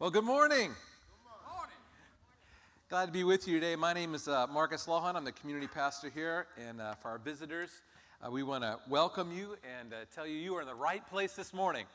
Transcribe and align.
Well, 0.00 0.10
good 0.10 0.24
morning. 0.24 0.72
Good 0.72 1.54
morning. 1.54 1.76
Glad 2.90 3.06
to 3.06 3.12
be 3.12 3.22
with 3.22 3.46
you 3.46 3.60
today. 3.60 3.76
My 3.76 3.92
name 3.92 4.16
is 4.16 4.26
uh, 4.26 4.48
Marcus 4.48 4.86
Lohan. 4.86 5.14
I'm 5.14 5.24
the 5.24 5.30
community 5.30 5.68
pastor 5.68 6.10
here. 6.10 6.48
And 6.68 6.80
uh, 6.80 6.96
for 6.96 7.10
our 7.10 7.18
visitors, 7.18 7.70
uh, 8.20 8.28
we 8.28 8.42
want 8.42 8.64
to 8.64 8.80
welcome 8.88 9.30
you 9.30 9.56
and 9.78 9.92
uh, 9.92 9.98
tell 10.12 10.26
you 10.26 10.34
you 10.34 10.56
are 10.56 10.62
in 10.62 10.66
the 10.66 10.74
right 10.74 11.08
place 11.08 11.34
this 11.34 11.54
morning. 11.54 11.86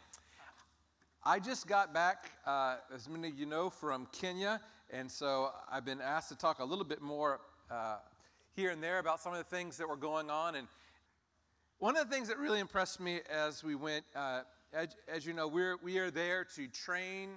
I 1.25 1.39
just 1.39 1.67
got 1.67 1.93
back, 1.93 2.31
uh, 2.45 2.77
as 2.95 3.09
many 3.09 3.27
of 3.27 3.37
you 3.37 3.45
know, 3.45 3.69
from 3.69 4.07
Kenya. 4.13 4.61
And 4.91 5.11
so 5.11 5.51
I've 5.69 5.83
been 5.83 5.99
asked 5.99 6.29
to 6.29 6.37
talk 6.37 6.59
a 6.59 6.65
little 6.65 6.85
bit 6.85 7.01
more 7.01 7.41
uh, 7.69 7.97
here 8.55 8.69
and 8.69 8.81
there 8.81 8.99
about 8.99 9.19
some 9.19 9.33
of 9.33 9.39
the 9.39 9.55
things 9.55 9.75
that 9.75 9.89
were 9.89 9.97
going 9.97 10.29
on. 10.29 10.55
And 10.55 10.69
one 11.79 11.97
of 11.97 12.09
the 12.09 12.15
things 12.15 12.29
that 12.29 12.37
really 12.37 12.61
impressed 12.61 13.01
me 13.01 13.19
as 13.29 13.61
we 13.61 13.75
went, 13.75 14.05
as, 14.15 14.95
as, 15.13 15.25
you 15.25 15.33
know, 15.33 15.49
we're, 15.49 15.75
we 15.83 15.97
are 15.97 16.09
there 16.09 16.45
to 16.55 16.67
train 16.69 17.31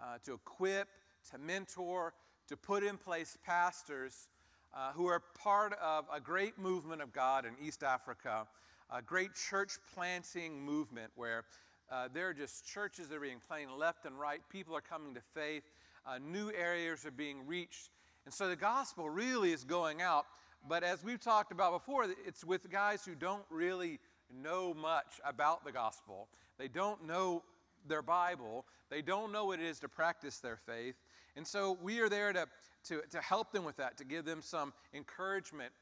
uh, 0.00 0.18
to 0.24 0.34
equip, 0.34 0.88
to 1.30 1.38
mentor, 1.38 2.12
to 2.48 2.56
put 2.56 2.82
in 2.82 2.96
place 2.96 3.36
pastors 3.44 4.28
uh, 4.74 4.92
who 4.92 5.06
are 5.06 5.22
part 5.42 5.74
of 5.82 6.04
a 6.12 6.20
great 6.20 6.58
movement 6.58 7.02
of 7.02 7.12
God 7.12 7.44
in 7.44 7.52
East 7.64 7.82
Africa, 7.82 8.46
a 8.90 9.02
great 9.02 9.30
church 9.34 9.72
planting 9.94 10.62
movement 10.62 11.10
where 11.16 11.44
uh, 11.90 12.08
there 12.12 12.28
are 12.28 12.34
just 12.34 12.66
churches 12.66 13.08
that 13.08 13.16
are 13.16 13.20
being 13.20 13.40
planted 13.46 13.74
left 13.74 14.04
and 14.06 14.18
right. 14.18 14.40
People 14.50 14.76
are 14.76 14.80
coming 14.80 15.14
to 15.14 15.20
faith. 15.34 15.62
Uh, 16.06 16.18
new 16.18 16.50
areas 16.52 17.04
are 17.04 17.10
being 17.10 17.46
reached. 17.46 17.90
And 18.24 18.34
so 18.34 18.48
the 18.48 18.56
gospel 18.56 19.08
really 19.08 19.52
is 19.52 19.64
going 19.64 20.02
out. 20.02 20.26
But 20.68 20.82
as 20.82 21.04
we've 21.04 21.20
talked 21.20 21.52
about 21.52 21.72
before, 21.72 22.06
it's 22.26 22.44
with 22.44 22.68
guys 22.70 23.04
who 23.04 23.14
don't 23.14 23.44
really 23.50 24.00
know 24.42 24.74
much 24.74 25.20
about 25.24 25.64
the 25.64 25.72
gospel. 25.72 26.28
They 26.58 26.68
don't 26.68 27.06
know 27.06 27.42
their 27.88 28.02
Bible. 28.02 28.64
They 28.90 29.02
don't 29.02 29.32
know 29.32 29.46
what 29.46 29.60
it 29.60 29.66
is 29.66 29.80
to 29.80 29.88
practice 29.88 30.38
their 30.38 30.56
faith. 30.56 30.96
And 31.36 31.46
so 31.46 31.78
we 31.82 32.00
are 32.00 32.08
there 32.08 32.32
to, 32.32 32.46
to, 32.88 33.02
to 33.10 33.20
help 33.20 33.52
them 33.52 33.64
with 33.64 33.76
that, 33.76 33.98
to 33.98 34.04
give 34.04 34.24
them 34.24 34.40
some 34.42 34.72
encouragement. 34.94 35.72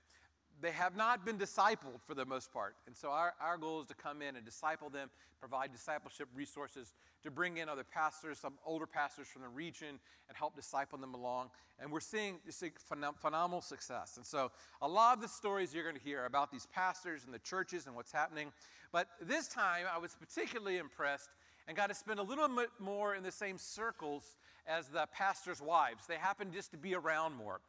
They 0.61 0.73
have 0.73 0.97
not 0.97 1.25
been 1.25 1.37
discipled 1.37 2.01
for 2.07 2.15
the 2.15 2.25
most 2.25 2.53
part. 2.53 2.77
And 2.87 2.97
so 2.97 3.11
our, 3.11 3.35
our 3.41 3.57
goal 3.57 3.81
is 3.81 3.89
to 3.89 3.95
come 3.95 4.23
in 4.23 4.37
and 4.37 4.45
disciple 4.45 4.89
them, 4.89 5.11
provide 5.41 5.73
discipleship 5.73 6.29
resources, 6.35 6.95
to 7.23 7.31
bring 7.31 7.57
in 7.57 7.69
other 7.69 7.85
pastors, 7.85 8.39
some 8.39 8.55
older 8.65 8.87
pastors 8.87 9.27
from 9.27 9.43
the 9.43 9.49
region, 9.49 9.99
and 10.29 10.37
help 10.37 10.55
disciple 10.55 10.99
them 10.99 11.15
along. 11.15 11.51
And 11.81 11.91
we're 11.91 12.01
seeing, 12.01 12.39
phenomenal 13.21 13.61
success. 13.61 14.17
And 14.17 14.25
so 14.25 14.53
a 14.81 14.89
lot 14.89 15.17
of 15.17 15.23
the 15.23 15.29
stories 15.29 15.75
you're 15.75 15.83
going 15.83 15.97
to 15.97 16.03
hear 16.03 16.25
about 16.25 16.53
these 16.53 16.67
pastors 16.67 17.25
and 17.25 17.35
the 17.35 17.41
churches 17.41 17.87
and 17.87 17.95
what's 17.95 18.13
happening. 18.13 18.53
But 18.93 19.09
this 19.21 19.49
time 19.49 19.87
I 19.93 19.99
was 19.99 20.15
particularly 20.15 20.79
impressed 20.79 21.31
and 21.67 21.77
got 21.77 21.89
to 21.89 21.95
spend 21.95 22.21
a 22.21 22.23
little 22.23 22.49
bit 22.49 22.71
more 22.79 23.15
in 23.15 23.23
the 23.23 23.33
same 23.33 23.59
circles 23.59 24.37
as 24.67 24.89
the 24.89 25.07
pastor's 25.13 25.61
wives. 25.61 26.07
They 26.07 26.17
happen 26.17 26.53
just 26.53 26.71
to 26.73 26.77
be 26.77 26.95
around 26.95 27.35
more. 27.35 27.61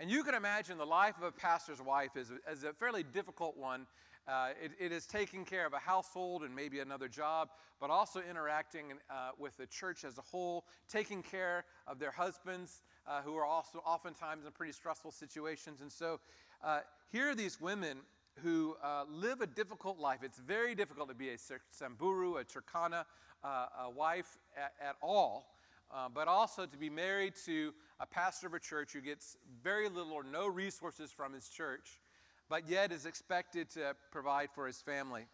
And 0.00 0.10
you 0.10 0.24
can 0.24 0.34
imagine 0.34 0.76
the 0.76 0.86
life 0.86 1.16
of 1.18 1.24
a 1.24 1.32
pastor's 1.32 1.80
wife 1.80 2.16
is, 2.16 2.32
is 2.50 2.64
a 2.64 2.72
fairly 2.72 3.04
difficult 3.04 3.56
one. 3.56 3.86
Uh, 4.26 4.48
it, 4.62 4.72
it 4.80 4.90
is 4.90 5.06
taking 5.06 5.44
care 5.44 5.66
of 5.66 5.72
a 5.72 5.78
household 5.78 6.42
and 6.42 6.54
maybe 6.54 6.80
another 6.80 7.08
job, 7.08 7.50
but 7.78 7.90
also 7.90 8.20
interacting 8.28 8.94
uh, 9.10 9.30
with 9.38 9.56
the 9.56 9.66
church 9.66 10.04
as 10.04 10.18
a 10.18 10.22
whole, 10.22 10.64
taking 10.88 11.22
care 11.22 11.64
of 11.86 11.98
their 11.98 12.10
husbands 12.10 12.82
uh, 13.06 13.20
who 13.22 13.36
are 13.36 13.44
also 13.44 13.78
oftentimes 13.86 14.46
in 14.46 14.52
pretty 14.52 14.72
stressful 14.72 15.12
situations. 15.12 15.80
And 15.80 15.92
so 15.92 16.20
uh, 16.62 16.80
here 17.12 17.30
are 17.30 17.34
these 17.34 17.60
women 17.60 17.98
who 18.42 18.76
uh, 18.82 19.04
live 19.08 19.40
a 19.40 19.46
difficult 19.46 19.98
life. 19.98 20.20
It's 20.22 20.38
very 20.38 20.74
difficult 20.74 21.08
to 21.08 21.14
be 21.14 21.30
a 21.30 21.36
Samburu, 21.70 22.36
a 22.36 22.44
Turkana, 22.44 23.04
uh, 23.42 23.66
a 23.84 23.90
wife 23.90 24.38
at, 24.56 24.72
at 24.80 24.96
all, 25.02 25.54
uh, 25.92 26.08
but 26.12 26.28
also 26.28 26.66
to 26.66 26.76
be 26.76 26.90
married 26.90 27.34
to 27.46 27.72
a 28.00 28.06
pastor 28.06 28.46
of 28.46 28.54
a 28.54 28.58
church 28.58 28.92
who 28.92 29.00
gets 29.00 29.36
very 29.62 29.88
little 29.88 30.12
or 30.12 30.24
no 30.24 30.46
resources 30.48 31.12
from 31.12 31.32
his 31.32 31.48
church, 31.48 32.00
but 32.48 32.68
yet 32.68 32.90
is 32.90 33.06
expected 33.06 33.70
to 33.70 33.94
provide 34.10 34.48
for 34.54 34.66
his 34.66 34.80
family. 34.80 35.26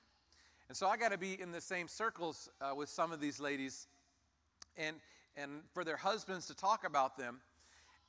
And 0.69 0.77
so 0.77 0.87
I 0.87 0.97
got 0.97 1.13
to 1.13 1.19
be 1.19 1.41
in 1.41 1.51
the 1.51 1.61
same 1.61 1.89
circles 1.89 2.49
uh, 2.61 2.75
with 2.75 2.89
some 2.89 3.13
of 3.13 3.21
these 3.21 3.41
ladies 3.41 3.89
and, 4.77 4.97
and 5.37 5.63
for 5.73 5.83
their 5.83 5.97
husbands 5.97 6.47
to 6.47 6.55
talk 6.55 6.85
about 6.85 7.17
them. 7.17 7.41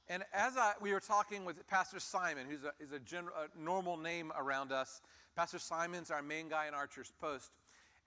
And 0.10 0.24
as 0.34 0.58
I, 0.58 0.74
we 0.82 0.92
were 0.94 1.00
talking 1.00 1.46
with 1.46 1.66
Pastor 1.68 2.00
Simon, 2.00 2.46
who's 2.50 2.64
a, 2.64 2.74
is 2.84 2.92
a, 2.92 3.00
general, 3.00 3.34
a 3.36 3.60
normal 3.60 3.98
name 3.98 4.32
around 4.38 4.72
us, 4.72 5.02
Pastor 5.36 5.60
Simon's 5.60 6.12
our 6.12 6.22
main 6.22 6.50
guy 6.50 6.68
in 6.68 6.74
Archer's 6.74 7.12
Post. 7.22 7.52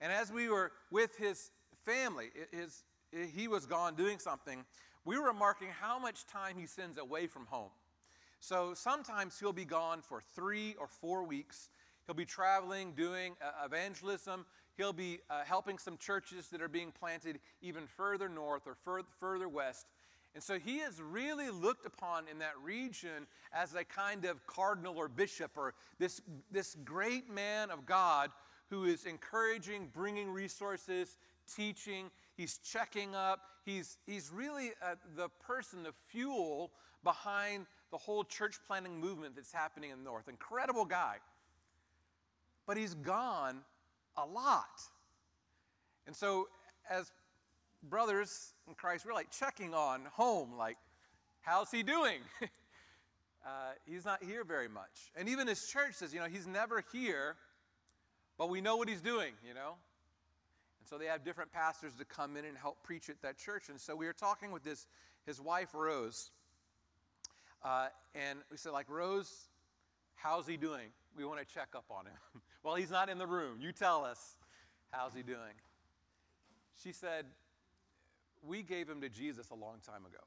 And 0.01 0.11
as 0.11 0.31
we 0.31 0.49
were 0.49 0.71
with 0.91 1.15
his 1.17 1.51
family, 1.85 2.29
his, 2.51 2.83
he 3.33 3.47
was 3.47 3.65
gone 3.65 3.95
doing 3.95 4.19
something, 4.19 4.65
we 5.05 5.17
were 5.17 5.27
remarking 5.27 5.69
how 5.69 5.97
much 5.97 6.25
time 6.27 6.57
he 6.57 6.65
spends 6.65 6.97
away 6.97 7.27
from 7.27 7.45
home. 7.45 7.71
So 8.39 8.73
sometimes 8.75 9.39
he'll 9.39 9.53
be 9.53 9.65
gone 9.65 10.01
for 10.01 10.21
three 10.35 10.75
or 10.79 10.87
four 10.87 11.23
weeks. 11.23 11.69
He'll 12.05 12.15
be 12.15 12.25
traveling, 12.25 12.91
doing 12.91 13.35
uh, 13.41 13.65
evangelism. 13.65 14.45
He'll 14.77 14.93
be 14.93 15.19
uh, 15.29 15.43
helping 15.45 15.77
some 15.77 15.97
churches 15.97 16.49
that 16.49 16.61
are 16.61 16.67
being 16.67 16.91
planted 16.91 17.39
even 17.61 17.87
further 17.87 18.29
north 18.29 18.67
or 18.67 18.75
fur- 18.75 19.05
further 19.19 19.47
west. 19.47 19.87
And 20.35 20.43
so 20.43 20.59
he 20.59 20.79
is 20.79 21.01
really 21.01 21.49
looked 21.49 21.85
upon 21.85 22.25
in 22.29 22.39
that 22.39 22.53
region 22.61 23.25
as 23.53 23.73
a 23.73 23.85
kind 23.85 24.25
of 24.25 24.45
cardinal 24.45 24.97
or 24.97 25.07
bishop 25.07 25.51
or 25.55 25.73
this, 25.97 26.21
this 26.51 26.75
great 26.83 27.29
man 27.29 27.71
of 27.71 27.85
God 27.85 28.31
who 28.69 28.83
is 28.83 29.05
encouraging, 29.05 29.87
bringing 29.93 30.29
resources, 30.29 31.15
teaching, 31.55 32.11
he's 32.35 32.57
checking 32.57 33.15
up. 33.15 33.39
He's, 33.65 33.97
he's 34.05 34.29
really 34.29 34.71
uh, 34.83 34.95
the 35.15 35.29
person, 35.39 35.83
the 35.83 35.93
fuel 36.09 36.71
behind 37.03 37.65
the 37.91 37.97
whole 37.97 38.25
church 38.25 38.57
planting 38.67 38.99
movement 38.99 39.35
that's 39.35 39.53
happening 39.53 39.91
in 39.91 39.99
the 39.99 40.03
North. 40.03 40.27
Incredible 40.27 40.83
guy. 40.83 41.17
But 42.67 42.75
he's 42.75 42.93
gone 42.93 43.61
a 44.17 44.25
lot. 44.25 44.81
And 46.07 46.15
so, 46.15 46.49
as 46.89 47.11
brothers 47.89 48.53
in 48.67 48.73
Christ, 48.73 49.05
we're 49.05 49.13
like 49.13 49.31
checking 49.31 49.73
on 49.73 50.01
home, 50.13 50.53
like, 50.57 50.77
how's 51.41 51.71
he 51.71 51.83
doing? 51.83 52.19
uh, 53.45 53.49
he's 53.85 54.05
not 54.05 54.23
here 54.23 54.43
very 54.43 54.67
much. 54.67 55.11
And 55.15 55.29
even 55.29 55.47
his 55.47 55.67
church 55.67 55.93
says, 55.93 56.13
you 56.13 56.19
know, 56.19 56.25
he's 56.25 56.47
never 56.47 56.83
here, 56.91 57.35
but 58.37 58.49
we 58.49 58.61
know 58.61 58.75
what 58.75 58.89
he's 58.89 59.01
doing, 59.01 59.33
you 59.47 59.53
know? 59.53 59.75
And 60.79 60.89
so 60.89 60.97
they 60.97 61.05
have 61.05 61.23
different 61.23 61.51
pastors 61.51 61.93
to 61.99 62.05
come 62.05 62.35
in 62.37 62.45
and 62.45 62.57
help 62.57 62.83
preach 62.83 63.09
at 63.09 63.21
that 63.21 63.37
church. 63.37 63.69
And 63.69 63.79
so 63.79 63.95
we 63.95 64.05
were 64.05 64.13
talking 64.13 64.51
with 64.51 64.63
this, 64.63 64.87
his 65.25 65.39
wife, 65.39 65.73
Rose. 65.73 66.31
Uh, 67.63 67.87
and 68.13 68.39
we 68.51 68.57
said, 68.57 68.71
like, 68.71 68.89
Rose, 68.89 69.47
how's 70.15 70.47
he 70.47 70.57
doing? 70.57 70.89
We 71.15 71.25
want 71.25 71.39
to 71.39 71.45
check 71.45 71.69
up 71.75 71.85
on 71.89 72.05
him. 72.05 72.13
well, 72.63 72.75
he's 72.75 72.91
not 72.91 73.09
in 73.09 73.17
the 73.17 73.27
room. 73.27 73.57
You 73.59 73.71
tell 73.71 74.03
us, 74.03 74.37
how's 74.91 75.13
he 75.13 75.23
doing? 75.23 75.55
She 76.83 76.91
said, 76.91 77.25
we 78.47 78.63
gave 78.63 78.89
him 78.89 79.01
to 79.01 79.09
Jesus 79.09 79.49
a 79.49 79.55
long 79.55 79.77
time 79.85 80.05
ago. 80.05 80.23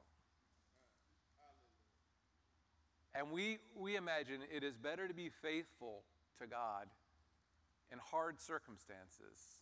And 3.15 3.31
we, 3.31 3.57
we 3.75 3.95
imagine 3.95 4.41
it 4.55 4.63
is 4.63 4.77
better 4.77 5.07
to 5.07 5.13
be 5.13 5.29
faithful 5.41 6.03
to 6.39 6.47
God 6.47 6.87
in 7.91 7.97
hard 7.99 8.39
circumstances 8.39 9.59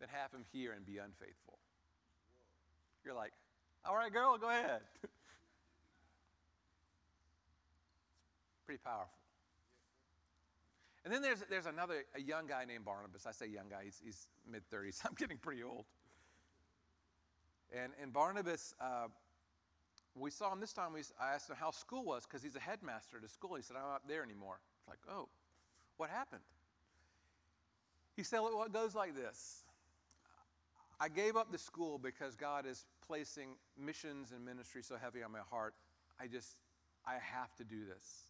than 0.00 0.08
have 0.10 0.32
him 0.32 0.44
here 0.52 0.72
and 0.72 0.84
be 0.84 0.98
unfaithful. 0.98 1.58
You're 3.04 3.14
like, 3.14 3.32
all 3.84 3.94
right, 3.94 4.12
girl, 4.12 4.36
go 4.36 4.48
ahead. 4.48 4.80
Pretty 8.66 8.80
powerful. 8.84 9.14
And 11.04 11.12
then 11.12 11.20
there's, 11.22 11.42
there's 11.50 11.66
another, 11.66 12.04
a 12.14 12.20
young 12.20 12.46
guy 12.46 12.64
named 12.64 12.84
Barnabas. 12.84 13.26
I 13.26 13.32
say 13.32 13.46
young 13.46 13.68
guy, 13.68 13.82
he's, 13.84 14.00
he's 14.04 14.28
mid 14.48 14.62
30s. 14.70 15.00
I'm 15.06 15.14
getting 15.14 15.38
pretty 15.38 15.62
old. 15.62 15.84
And, 17.72 17.92
and 18.00 18.12
Barnabas, 18.12 18.74
uh, 18.80 19.08
we 20.14 20.30
saw 20.30 20.52
him 20.52 20.60
this 20.60 20.72
time. 20.72 20.92
We, 20.92 21.00
I 21.20 21.34
asked 21.34 21.48
him 21.48 21.56
how 21.58 21.70
school 21.70 22.04
was 22.04 22.24
because 22.26 22.42
he's 22.42 22.56
a 22.56 22.60
headmaster 22.60 23.16
at 23.16 23.24
a 23.24 23.28
school. 23.28 23.54
He 23.54 23.62
said, 23.62 23.76
I'm 23.76 23.88
not 23.88 24.06
there 24.06 24.22
anymore. 24.22 24.60
It's 24.78 24.88
like, 24.88 24.98
oh, 25.10 25.28
what 25.96 26.10
happened? 26.10 26.42
He 28.14 28.22
said, 28.22 28.40
well, 28.40 28.62
it 28.64 28.72
goes 28.72 28.94
like 28.94 29.14
this 29.14 29.64
I 31.00 31.08
gave 31.08 31.36
up 31.36 31.50
the 31.50 31.58
school 31.58 31.98
because 31.98 32.36
God 32.36 32.66
is 32.66 32.84
placing 33.06 33.56
missions 33.78 34.32
and 34.32 34.44
ministry 34.44 34.82
so 34.82 34.96
heavy 34.96 35.22
on 35.22 35.32
my 35.32 35.40
heart. 35.50 35.74
I 36.20 36.26
just, 36.26 36.56
I 37.06 37.14
have 37.14 37.54
to 37.56 37.64
do 37.64 37.84
this. 37.86 38.26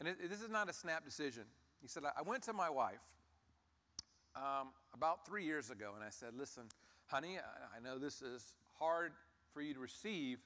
And 0.00 0.08
it, 0.08 0.28
this 0.28 0.42
is 0.42 0.50
not 0.50 0.68
a 0.68 0.72
snap 0.72 1.04
decision. 1.04 1.44
He 1.80 1.88
said, 1.88 2.02
I 2.04 2.22
went 2.22 2.42
to 2.44 2.52
my 2.52 2.68
wife 2.68 3.00
um, 4.36 4.68
about 4.92 5.26
three 5.26 5.44
years 5.44 5.70
ago 5.70 5.92
and 5.94 6.04
I 6.04 6.10
said, 6.10 6.30
listen, 6.36 6.64
honey, 7.06 7.38
I 7.38 7.80
know 7.80 7.98
this 7.98 8.22
is 8.22 8.42
hard 8.78 9.12
for 9.52 9.60
you 9.60 9.74
to 9.74 9.80
receive, 9.80 10.38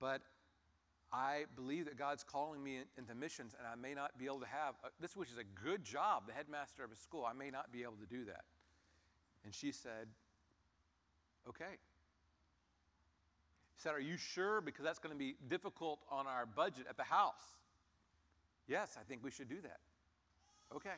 but 0.00 0.22
I 1.12 1.44
believe 1.54 1.84
that 1.84 1.96
God's 1.96 2.24
calling 2.24 2.62
me 2.62 2.80
into 2.98 3.14
missions, 3.14 3.54
and 3.56 3.68
I 3.68 3.76
may 3.76 3.94
not 3.94 4.18
be 4.18 4.26
able 4.26 4.40
to 4.40 4.46
have 4.46 4.74
uh, 4.84 4.88
this, 5.00 5.16
which 5.16 5.30
is 5.30 5.38
a 5.38 5.64
good 5.64 5.84
job, 5.84 6.24
the 6.26 6.32
headmaster 6.32 6.82
of 6.82 6.90
a 6.90 6.96
school. 6.96 7.24
I 7.24 7.32
may 7.32 7.50
not 7.50 7.70
be 7.72 7.82
able 7.82 7.96
to 8.00 8.06
do 8.06 8.24
that. 8.24 8.44
And 9.44 9.54
she 9.54 9.70
said, 9.70 10.08
Okay. 11.48 11.78
said, 13.76 13.94
Are 13.94 14.00
you 14.00 14.16
sure? 14.16 14.60
Because 14.60 14.84
that's 14.84 14.98
going 14.98 15.14
to 15.14 15.18
be 15.18 15.36
difficult 15.48 16.00
on 16.10 16.26
our 16.26 16.46
budget 16.46 16.86
at 16.88 16.96
the 16.96 17.04
house. 17.04 17.58
Yes, 18.66 18.96
I 18.98 19.04
think 19.04 19.22
we 19.22 19.30
should 19.30 19.48
do 19.48 19.60
that. 19.62 19.80
Okay. 20.74 20.96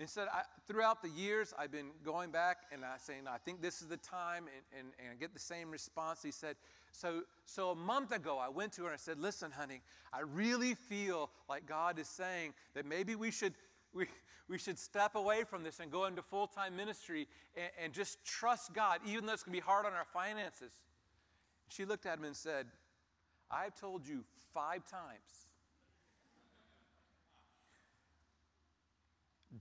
And 0.00 0.08
I, 0.32 0.42
throughout 0.68 1.02
the 1.02 1.08
years, 1.08 1.52
I've 1.58 1.72
been 1.72 1.90
going 2.04 2.30
back 2.30 2.58
and 2.72 2.84
I 2.84 2.98
saying, 2.98 3.22
I 3.28 3.38
think 3.38 3.60
this 3.60 3.82
is 3.82 3.88
the 3.88 3.96
time, 3.96 4.44
and, 4.44 4.80
and, 4.80 4.92
and 5.00 5.08
I 5.12 5.14
get 5.18 5.34
the 5.34 5.40
same 5.40 5.72
response. 5.72 6.22
He 6.22 6.30
said, 6.30 6.54
so, 6.92 7.22
so 7.46 7.70
a 7.70 7.74
month 7.74 8.12
ago, 8.12 8.38
I 8.38 8.48
went 8.48 8.72
to 8.74 8.82
her 8.82 8.88
and 8.88 8.94
I 8.94 8.98
said, 8.98 9.18
Listen, 9.18 9.50
honey, 9.50 9.82
I 10.12 10.20
really 10.20 10.74
feel 10.74 11.30
like 11.48 11.66
God 11.66 11.98
is 11.98 12.08
saying 12.08 12.54
that 12.74 12.86
maybe 12.86 13.16
we 13.16 13.30
should, 13.30 13.54
we, 13.92 14.06
we 14.48 14.56
should 14.56 14.78
step 14.78 15.16
away 15.16 15.42
from 15.44 15.64
this 15.64 15.80
and 15.80 15.90
go 15.90 16.06
into 16.06 16.22
full 16.22 16.46
time 16.46 16.76
ministry 16.76 17.26
and, 17.56 17.70
and 17.84 17.92
just 17.92 18.24
trust 18.24 18.72
God, 18.74 19.00
even 19.06 19.26
though 19.26 19.32
it's 19.32 19.42
going 19.42 19.56
to 19.56 19.60
be 19.60 19.66
hard 19.66 19.84
on 19.84 19.92
our 19.92 20.06
finances. 20.12 20.72
She 21.68 21.84
looked 21.84 22.06
at 22.06 22.18
him 22.18 22.24
and 22.24 22.36
said, 22.36 22.66
I've 23.50 23.78
told 23.78 24.06
you 24.06 24.24
five 24.54 24.88
times 24.88 25.48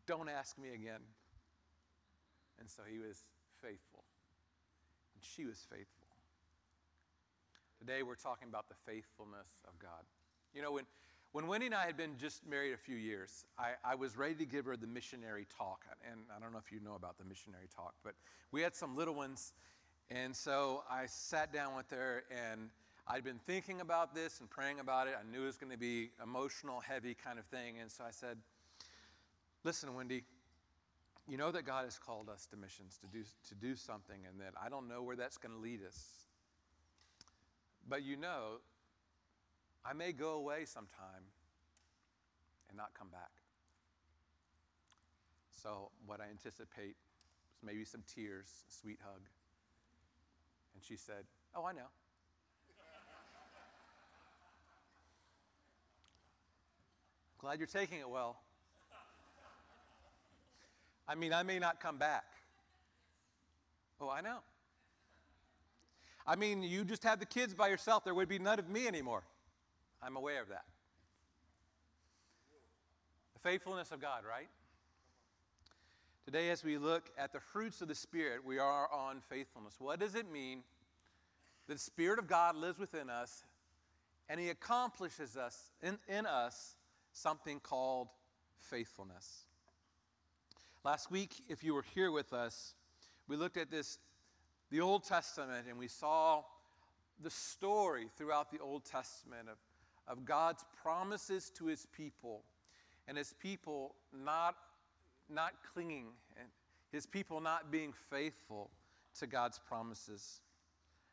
Don't 0.05 0.29
ask 0.29 0.57
me 0.57 0.69
again. 0.73 1.01
And 2.59 2.69
so 2.69 2.83
he 2.89 2.99
was 2.99 3.23
faithful. 3.61 4.03
And 5.15 5.23
she 5.23 5.45
was 5.45 5.65
faithful. 5.69 6.07
Today 7.79 8.03
we're 8.03 8.15
talking 8.15 8.47
about 8.47 8.69
the 8.69 8.75
faithfulness 8.85 9.61
of 9.67 9.77
God. 9.79 10.03
You 10.53 10.61
know, 10.61 10.71
when, 10.71 10.85
when 11.31 11.47
Wendy 11.47 11.67
and 11.67 11.75
I 11.75 11.85
had 11.85 11.97
been 11.97 12.17
just 12.17 12.45
married 12.47 12.73
a 12.73 12.77
few 12.77 12.95
years, 12.95 13.45
I, 13.57 13.73
I 13.83 13.95
was 13.95 14.17
ready 14.17 14.35
to 14.35 14.45
give 14.45 14.65
her 14.65 14.75
the 14.75 14.88
missionary 14.88 15.45
talk. 15.55 15.85
And 16.09 16.21
I 16.35 16.39
don't 16.39 16.51
know 16.51 16.59
if 16.59 16.71
you 16.71 16.79
know 16.79 16.95
about 16.95 17.17
the 17.17 17.25
missionary 17.25 17.67
talk, 17.75 17.94
but 18.03 18.13
we 18.51 18.61
had 18.61 18.75
some 18.75 18.95
little 18.95 19.13
ones. 19.13 19.53
And 20.09 20.35
so 20.35 20.83
I 20.89 21.05
sat 21.05 21.53
down 21.53 21.75
with 21.75 21.89
her 21.91 22.23
and 22.31 22.69
I'd 23.07 23.23
been 23.23 23.39
thinking 23.45 23.81
about 23.81 24.15
this 24.15 24.39
and 24.39 24.49
praying 24.49 24.79
about 24.79 25.07
it. 25.07 25.13
I 25.17 25.29
knew 25.31 25.44
it 25.44 25.45
was 25.45 25.57
going 25.57 25.71
to 25.71 25.77
be 25.77 26.09
emotional, 26.21 26.79
heavy 26.81 27.13
kind 27.13 27.39
of 27.39 27.45
thing. 27.45 27.75
And 27.79 27.91
so 27.91 28.03
I 28.03 28.11
said, 28.11 28.38
Listen, 29.68 29.94
Wendy, 29.96 30.24
you 31.28 31.36
know 31.36 31.52
that 31.52 31.66
God 31.66 31.84
has 31.84 32.00
called 32.00 32.30
us 32.30 32.46
to 32.52 32.56
missions 32.56 32.98
to 33.02 33.08
do, 33.08 33.25
to 33.50 33.56
do 33.56 33.75
something, 33.75 34.22
and 34.25 34.40
that 34.40 34.54
I 34.64 34.69
don't 34.69 34.88
know 34.88 35.04
where 35.04 35.18
that's 35.18 35.38
going 35.38 35.54
to 35.54 35.60
lead 35.60 35.81
us. 35.86 36.00
But 37.86 38.02
you 38.02 38.16
know, 38.16 38.62
I 39.84 39.92
may 39.92 40.14
go 40.14 40.36
away 40.36 40.64
sometime 40.64 41.25
and 42.69 42.78
not 42.78 42.92
come 42.98 43.10
back. 43.10 43.31
So, 45.62 45.92
what 46.06 46.22
I 46.22 46.30
anticipate 46.30 46.96
is 47.54 47.62
maybe 47.62 47.84
some 47.84 48.04
tears, 48.16 48.64
a 48.69 48.72
sweet 48.72 49.00
hug. 49.04 49.19
And 50.75 50.81
she 50.81 50.96
said, 50.96 51.25
Oh, 51.54 51.66
I 51.66 51.74
know. 51.74 51.81
Glad 57.40 57.60
you're 57.60 57.68
taking 57.68 58.00
it 58.00 58.10
well. 58.10 58.38
I 61.07 61.15
mean, 61.15 61.33
I 61.33 61.44
may 61.44 61.59
not 61.59 61.80
come 61.80 61.98
back. 61.98 62.25
Oh, 64.00 64.09
I 64.09 64.21
know. 64.21 64.39
I 66.25 66.36
mean, 66.36 66.62
you 66.62 66.83
just 66.83 67.04
have 67.04 67.19
the 67.19 67.25
kids 67.25 67.54
by 67.54 67.69
yourself, 67.69 68.04
there 68.04 68.13
would 68.13 68.27
be 68.27 68.39
none 68.39 68.59
of 68.59 68.69
me 68.69 68.88
anymore. 68.88 69.24
I'm 70.04 70.18
aware 70.18 70.42
of 70.42 70.50
that. 70.50 70.65
The 73.33 73.39
faithfulness 73.39 73.92
of 73.92 74.01
God, 74.01 74.24
right? 74.30 74.50
Today, 76.25 76.50
as 76.50 76.65
we 76.65 76.77
look 76.77 77.09
at 77.18 77.31
the 77.31 77.39
fruits 77.39 77.81
of 77.81 77.88
the 77.88 77.95
Spirit, 77.95 78.44
we 78.44 78.59
are 78.59 78.92
on 78.92 79.21
faithfulness. 79.30 79.75
What 79.80 80.01
does 80.01 80.13
it 80.13 80.30
mean 80.30 80.63
that 81.68 81.75
the 81.75 81.80
Spirit 81.80 82.19
of 82.19 82.27
God 82.27 82.57
lives 82.57 82.77
within 82.77 83.09
us 83.09 83.45
and 84.27 84.38
He 84.38 84.50
accomplishes 84.50 85.38
us 85.38 85.71
in, 85.81 85.98
in 86.09 86.25
us 86.25 86.75
something 87.13 87.62
called 87.62 88.09
faithfulness? 88.57 89.46
Last 90.88 91.12
week, 91.12 91.44
if 91.50 91.66
you 91.66 91.74
were 91.74 91.84
here 91.94 92.12
with 92.12 92.31
us, 92.31 92.74
we 93.28 93.36
looked 93.36 93.57
at 93.57 93.69
this, 93.69 94.00
the 94.72 94.80
Old 94.80 95.04
Testament, 95.04 95.66
and 95.68 95.78
we 95.78 95.89
saw 95.89 96.44
the 97.22 97.30
story 97.30 98.06
throughout 98.18 98.51
the 98.51 98.60
Old 98.60 98.86
Testament 98.86 99.50
of, 99.50 99.57
of 100.07 100.24
God's 100.24 100.63
promises 100.81 101.51
to 101.57 101.66
his 101.66 101.86
people 101.88 102.44
and 103.06 103.18
his 103.18 103.34
people 103.34 103.95
not, 104.13 104.56
not 105.30 105.56
clinging 105.74 106.06
and 106.39 106.48
his 106.90 107.06
people 107.06 107.42
not 107.42 107.69
being 107.69 107.92
faithful 108.10 108.69
to 109.19 109.28
God's 109.28 109.60
promises. 109.60 110.40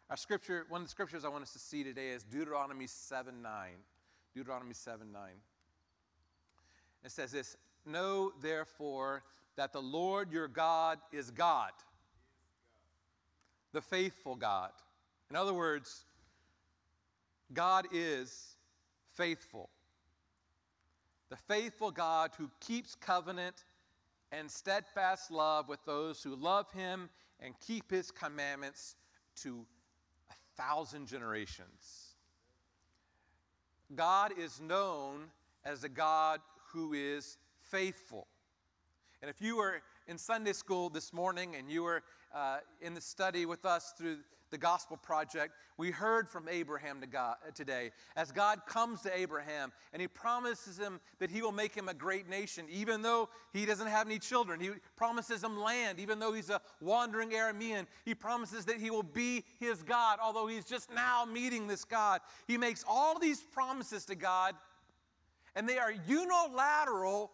Our 0.08 0.16
scripture, 0.16 0.66
one 0.68 0.82
of 0.82 0.86
the 0.86 0.92
scriptures 0.92 1.24
I 1.24 1.28
want 1.30 1.42
us 1.42 1.52
to 1.52 1.58
see 1.58 1.82
today 1.82 2.10
is 2.10 2.22
Deuteronomy 2.22 2.86
7 2.86 3.42
9. 3.42 3.70
Deuteronomy 4.36 4.74
7 4.74 5.10
9. 5.10 5.22
It 7.04 7.10
says 7.10 7.32
this 7.32 7.56
Know 7.84 8.30
therefore 8.40 9.24
that 9.56 9.72
the 9.72 9.82
Lord 9.82 10.32
your 10.32 10.48
God 10.48 10.98
is 11.12 11.30
God, 11.30 11.72
the 13.72 13.80
faithful 13.80 14.36
God. 14.36 14.70
In 15.30 15.36
other 15.36 15.54
words, 15.54 16.04
God 17.52 17.86
is 17.92 18.56
faithful. 19.14 19.70
The 21.30 21.36
faithful 21.36 21.90
God 21.90 22.32
who 22.36 22.50
keeps 22.60 22.94
covenant 22.94 23.64
and 24.32 24.50
steadfast 24.50 25.30
love 25.30 25.68
with 25.68 25.84
those 25.84 26.22
who 26.22 26.34
love 26.34 26.70
him 26.72 27.08
and 27.40 27.54
keep 27.60 27.90
his 27.90 28.10
commandments 28.10 28.96
to 29.36 29.64
a 30.30 30.34
thousand 30.60 31.06
generations. 31.06 32.14
God 33.94 34.32
is 34.38 34.60
known 34.60 35.26
as 35.64 35.84
a 35.84 35.88
God 35.88 36.40
who 36.72 36.92
is 36.92 37.38
faithful. 37.60 38.26
And 39.24 39.30
if 39.30 39.40
you 39.40 39.56
were 39.56 39.80
in 40.06 40.18
Sunday 40.18 40.52
school 40.52 40.90
this 40.90 41.10
morning 41.10 41.56
and 41.56 41.70
you 41.70 41.82
were 41.82 42.02
uh, 42.34 42.58
in 42.82 42.92
the 42.92 43.00
study 43.00 43.46
with 43.46 43.64
us 43.64 43.94
through 43.96 44.18
the 44.50 44.58
Gospel 44.58 44.98
Project, 44.98 45.54
we 45.78 45.90
heard 45.90 46.28
from 46.28 46.46
Abraham 46.46 47.00
to 47.00 47.06
God, 47.06 47.36
uh, 47.42 47.50
today. 47.50 47.90
As 48.16 48.30
God 48.30 48.66
comes 48.66 49.00
to 49.00 49.18
Abraham 49.18 49.72
and 49.94 50.02
he 50.02 50.08
promises 50.08 50.78
him 50.78 51.00
that 51.20 51.30
he 51.30 51.40
will 51.40 51.52
make 51.52 51.74
him 51.74 51.88
a 51.88 51.94
great 51.94 52.28
nation, 52.28 52.66
even 52.70 53.00
though 53.00 53.30
he 53.54 53.64
doesn't 53.64 53.86
have 53.86 54.06
any 54.06 54.18
children. 54.18 54.60
He 54.60 54.72
promises 54.94 55.42
him 55.42 55.58
land, 55.58 55.98
even 56.00 56.18
though 56.18 56.34
he's 56.34 56.50
a 56.50 56.60
wandering 56.82 57.30
Aramean. 57.30 57.86
He 58.04 58.14
promises 58.14 58.66
that 58.66 58.76
he 58.76 58.90
will 58.90 59.02
be 59.02 59.42
his 59.58 59.82
God, 59.82 60.18
although 60.22 60.48
he's 60.48 60.66
just 60.66 60.92
now 60.94 61.24
meeting 61.24 61.66
this 61.66 61.84
God. 61.86 62.20
He 62.46 62.58
makes 62.58 62.84
all 62.86 63.18
these 63.18 63.40
promises 63.40 64.04
to 64.04 64.16
God, 64.16 64.54
and 65.56 65.66
they 65.66 65.78
are 65.78 65.94
unilateral 66.06 67.30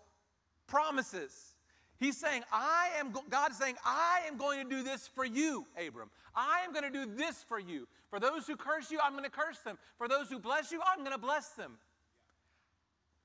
promises. 0.69 1.57
He's 2.00 2.16
saying, 2.16 2.42
I 2.50 2.88
am, 2.99 3.12
God 3.28 3.50
is 3.50 3.59
saying, 3.59 3.76
I 3.85 4.23
am 4.26 4.38
going 4.38 4.66
to 4.66 4.69
do 4.69 4.83
this 4.83 5.07
for 5.07 5.25
you, 5.25 5.66
Abram. 5.76 6.09
I 6.35 6.62
am 6.64 6.73
going 6.73 6.90
to 6.90 6.90
do 6.90 7.04
this 7.14 7.45
for 7.47 7.61
you. 7.61 7.87
For 8.09 8.19
those 8.19 8.47
who 8.47 8.57
curse 8.57 8.90
you, 8.90 8.99
I'm 9.04 9.12
going 9.12 9.25
to 9.25 9.30
curse 9.30 9.59
them. 9.59 9.76
For 9.99 10.09
those 10.09 10.30
who 10.30 10.38
bless 10.38 10.73
you, 10.73 10.80
I'm 10.90 11.00
going 11.00 11.12
to 11.12 11.19
bless 11.19 11.50
them. 11.50 11.76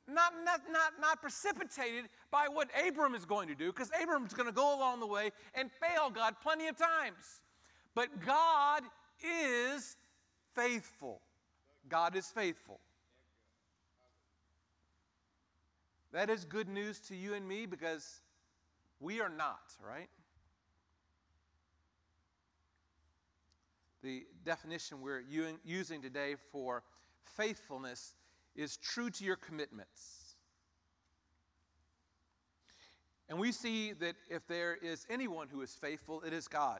Not, 0.09 0.33
not, 0.43 0.61
not, 0.69 0.91
not 0.99 1.21
precipitated 1.21 2.09
by 2.29 2.47
what 2.51 2.67
Abram 2.85 3.15
is 3.15 3.23
going 3.23 3.47
to 3.47 3.55
do, 3.55 3.71
because 3.71 3.89
Abram's 3.99 4.33
going 4.33 4.47
to 4.47 4.53
go 4.53 4.77
along 4.77 4.99
the 4.99 5.07
way 5.07 5.31
and 5.53 5.71
fail 5.71 6.09
God 6.09 6.35
plenty 6.43 6.67
of 6.67 6.77
times. 6.77 7.39
But 7.95 8.09
God 8.25 8.83
is 9.23 9.95
faithful. 10.53 11.21
God 11.87 12.17
is 12.17 12.27
faithful. 12.27 12.81
That 16.11 16.29
is 16.29 16.43
good 16.43 16.67
news 16.67 16.99
to 17.07 17.15
you 17.15 17.33
and 17.33 17.47
me 17.47 17.65
because 17.65 18.21
we 18.99 19.21
are 19.21 19.29
not, 19.29 19.73
right? 19.85 20.09
The 24.03 24.25
definition 24.43 25.01
we're 25.01 25.23
using 25.63 26.01
today 26.01 26.35
for 26.51 26.83
faithfulness 27.35 28.13
is 28.55 28.77
true 28.77 29.09
to 29.09 29.23
your 29.23 29.35
commitments. 29.35 30.35
And 33.27 33.39
we 33.39 33.51
see 33.51 33.93
that 33.93 34.15
if 34.29 34.47
there 34.47 34.75
is 34.75 35.07
anyone 35.09 35.47
who 35.49 35.61
is 35.61 35.71
faithful, 35.73 36.21
it 36.21 36.33
is 36.33 36.47
God. 36.47 36.79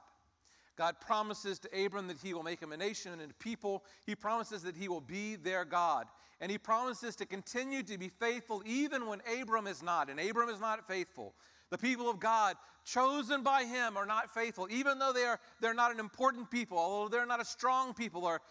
God 0.77 0.99
promises 0.99 1.57
to 1.59 1.85
Abram 1.85 2.07
that 2.07 2.17
he 2.21 2.33
will 2.33 2.43
make 2.43 2.59
him 2.59 2.71
a 2.71 2.77
nation 2.77 3.13
and 3.13 3.31
a 3.31 3.33
people. 3.35 3.83
He 4.05 4.13
promises 4.15 4.61
that 4.63 4.75
he 4.75 4.87
will 4.87 5.01
be 5.01 5.35
their 5.35 5.65
God. 5.65 6.07
And 6.41 6.51
he 6.51 6.57
promises 6.57 7.15
to 7.15 7.25
continue 7.25 7.81
to 7.83 7.97
be 7.97 8.09
faithful 8.09 8.61
even 8.65 9.07
when 9.07 9.21
Abram 9.41 9.67
is 9.67 9.81
not. 9.81 10.09
And 10.09 10.19
Abram 10.19 10.49
is 10.49 10.59
not 10.59 10.85
faithful. 10.87 11.33
The 11.69 11.77
people 11.77 12.09
of 12.09 12.19
God, 12.19 12.55
chosen 12.83 13.43
by 13.43 13.63
Him, 13.63 13.97
are 13.97 14.05
not 14.05 14.33
faithful, 14.33 14.67
even 14.69 14.99
though 14.99 15.13
they 15.13 15.23
are, 15.23 15.39
they're 15.59 15.73
not 15.73 15.91
an 15.91 15.99
important 15.99 16.51
people, 16.51 16.77
although 16.77 17.09
they're 17.09 17.25
not 17.25 17.41
a 17.41 17.45
strong 17.45 17.93
people, 17.93 18.23
or 18.23 18.41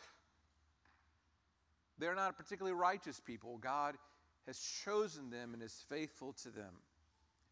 they're 1.99 2.15
not 2.15 2.31
a 2.31 2.35
particularly 2.35 2.77
righteous 2.77 3.21
people. 3.21 3.59
God 3.59 3.97
has 4.47 4.59
chosen 4.85 5.31
them 5.31 5.55
and 5.55 5.63
is 5.63 5.85
faithful 5.89 6.33
to 6.43 6.51
them. 6.51 6.75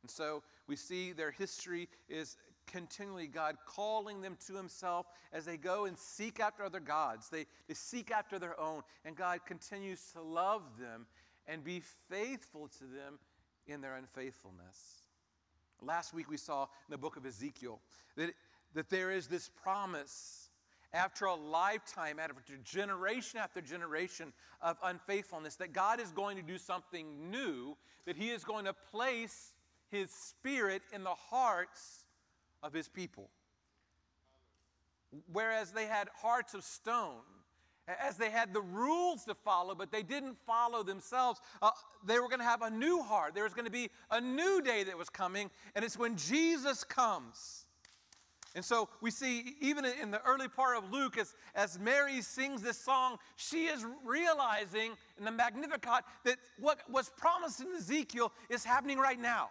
And 0.02 0.11
so 0.11 0.42
we 0.66 0.76
see 0.76 1.12
their 1.12 1.31
history 1.31 1.88
is 2.09 2.37
continually 2.66 3.28
God 3.28 3.57
calling 3.66 4.21
them 4.21 4.37
to 4.47 4.54
Himself 4.54 5.07
as 5.33 5.45
they 5.45 5.57
go 5.57 5.85
and 5.85 5.97
seek 5.97 6.40
after 6.40 6.64
other 6.64 6.81
gods. 6.81 7.28
They, 7.28 7.47
they 7.69 7.75
seek 7.75 8.11
after 8.11 8.38
their 8.38 8.59
own, 8.59 8.83
and 9.04 9.16
God 9.16 9.40
continues 9.47 10.11
to 10.12 10.23
love 10.23 10.62
them 10.78 11.07
and 11.47 11.64
be 11.64 11.83
faithful 12.11 12.69
to 12.78 12.85
them 12.85 13.19
in 13.66 13.81
their 13.81 13.97
unfaithfulness. 13.97 15.01
Last 15.84 16.14
week 16.14 16.30
we 16.30 16.36
saw 16.36 16.62
in 16.62 16.90
the 16.90 16.98
book 16.98 17.16
of 17.16 17.26
Ezekiel 17.26 17.80
that, 18.16 18.30
that 18.74 18.88
there 18.88 19.10
is 19.10 19.26
this 19.26 19.48
promise 19.48 20.50
after 20.94 21.24
a 21.24 21.34
lifetime, 21.34 22.18
after 22.18 22.34
generation 22.64 23.40
after 23.40 23.60
generation 23.60 24.32
of 24.60 24.76
unfaithfulness, 24.84 25.56
that 25.56 25.72
God 25.72 26.00
is 26.00 26.10
going 26.10 26.36
to 26.36 26.42
do 26.42 26.58
something 26.58 27.30
new, 27.30 27.76
that 28.06 28.16
He 28.16 28.28
is 28.30 28.44
going 28.44 28.66
to 28.66 28.74
place 28.90 29.54
His 29.90 30.10
Spirit 30.10 30.82
in 30.92 31.02
the 31.02 31.14
hearts 31.30 32.04
of 32.62 32.72
His 32.72 32.88
people. 32.88 33.30
Whereas 35.32 35.72
they 35.72 35.86
had 35.86 36.08
hearts 36.20 36.54
of 36.54 36.62
stone, 36.62 37.20
as 37.88 38.16
they 38.16 38.30
had 38.30 38.52
the 38.54 38.60
rules 38.60 39.24
to 39.24 39.34
follow, 39.34 39.74
but 39.74 39.90
they 39.90 40.02
didn't 40.02 40.36
follow 40.46 40.82
themselves. 40.82 41.40
Uh, 41.60 41.70
they 42.06 42.18
were 42.18 42.28
going 42.28 42.38
to 42.38 42.44
have 42.44 42.62
a 42.62 42.70
new 42.70 43.02
heart. 43.02 43.34
There 43.34 43.44
was 43.44 43.54
going 43.54 43.64
to 43.64 43.70
be 43.70 43.90
a 44.10 44.20
new 44.20 44.62
day 44.62 44.84
that 44.84 44.96
was 44.96 45.08
coming, 45.08 45.50
and 45.74 45.84
it's 45.84 45.98
when 45.98 46.16
Jesus 46.16 46.84
comes. 46.84 47.66
And 48.54 48.64
so 48.64 48.88
we 49.00 49.10
see, 49.10 49.54
even 49.60 49.84
in 49.84 50.10
the 50.10 50.20
early 50.22 50.48
part 50.48 50.76
of 50.76 50.92
Luke, 50.92 51.16
as, 51.16 51.34
as 51.54 51.78
Mary 51.78 52.20
sings 52.20 52.60
this 52.60 52.78
song, 52.78 53.16
she 53.36 53.64
is 53.64 53.86
realizing 54.04 54.92
in 55.18 55.24
the 55.24 55.30
Magnificat 55.30 56.04
that 56.24 56.36
what 56.58 56.78
was 56.90 57.10
promised 57.16 57.60
in 57.60 57.68
Ezekiel 57.74 58.30
is 58.50 58.62
happening 58.62 58.98
right 58.98 59.20
now. 59.20 59.48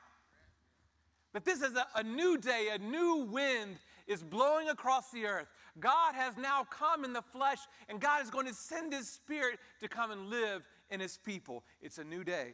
That 1.33 1.45
this 1.45 1.61
is 1.61 1.75
a, 1.75 1.87
a 1.95 2.03
new 2.03 2.37
day, 2.37 2.69
a 2.73 2.77
new 2.77 3.27
wind 3.31 3.77
is 4.05 4.21
blowing 4.21 4.69
across 4.69 5.09
the 5.11 5.25
earth. 5.25 5.47
God 5.79 6.15
has 6.15 6.37
now 6.37 6.65
come 6.69 7.05
in 7.05 7.13
the 7.13 7.21
flesh, 7.21 7.59
and 7.89 7.99
God 7.99 8.23
is 8.23 8.29
going 8.29 8.47
to 8.47 8.53
send 8.53 8.93
His 8.93 9.07
Spirit 9.07 9.59
to 9.79 9.87
come 9.87 10.11
and 10.11 10.29
live 10.29 10.63
in 10.89 10.99
His 10.99 11.17
people. 11.17 11.63
It's 11.81 11.97
a 11.97 12.03
new 12.03 12.23
day. 12.23 12.53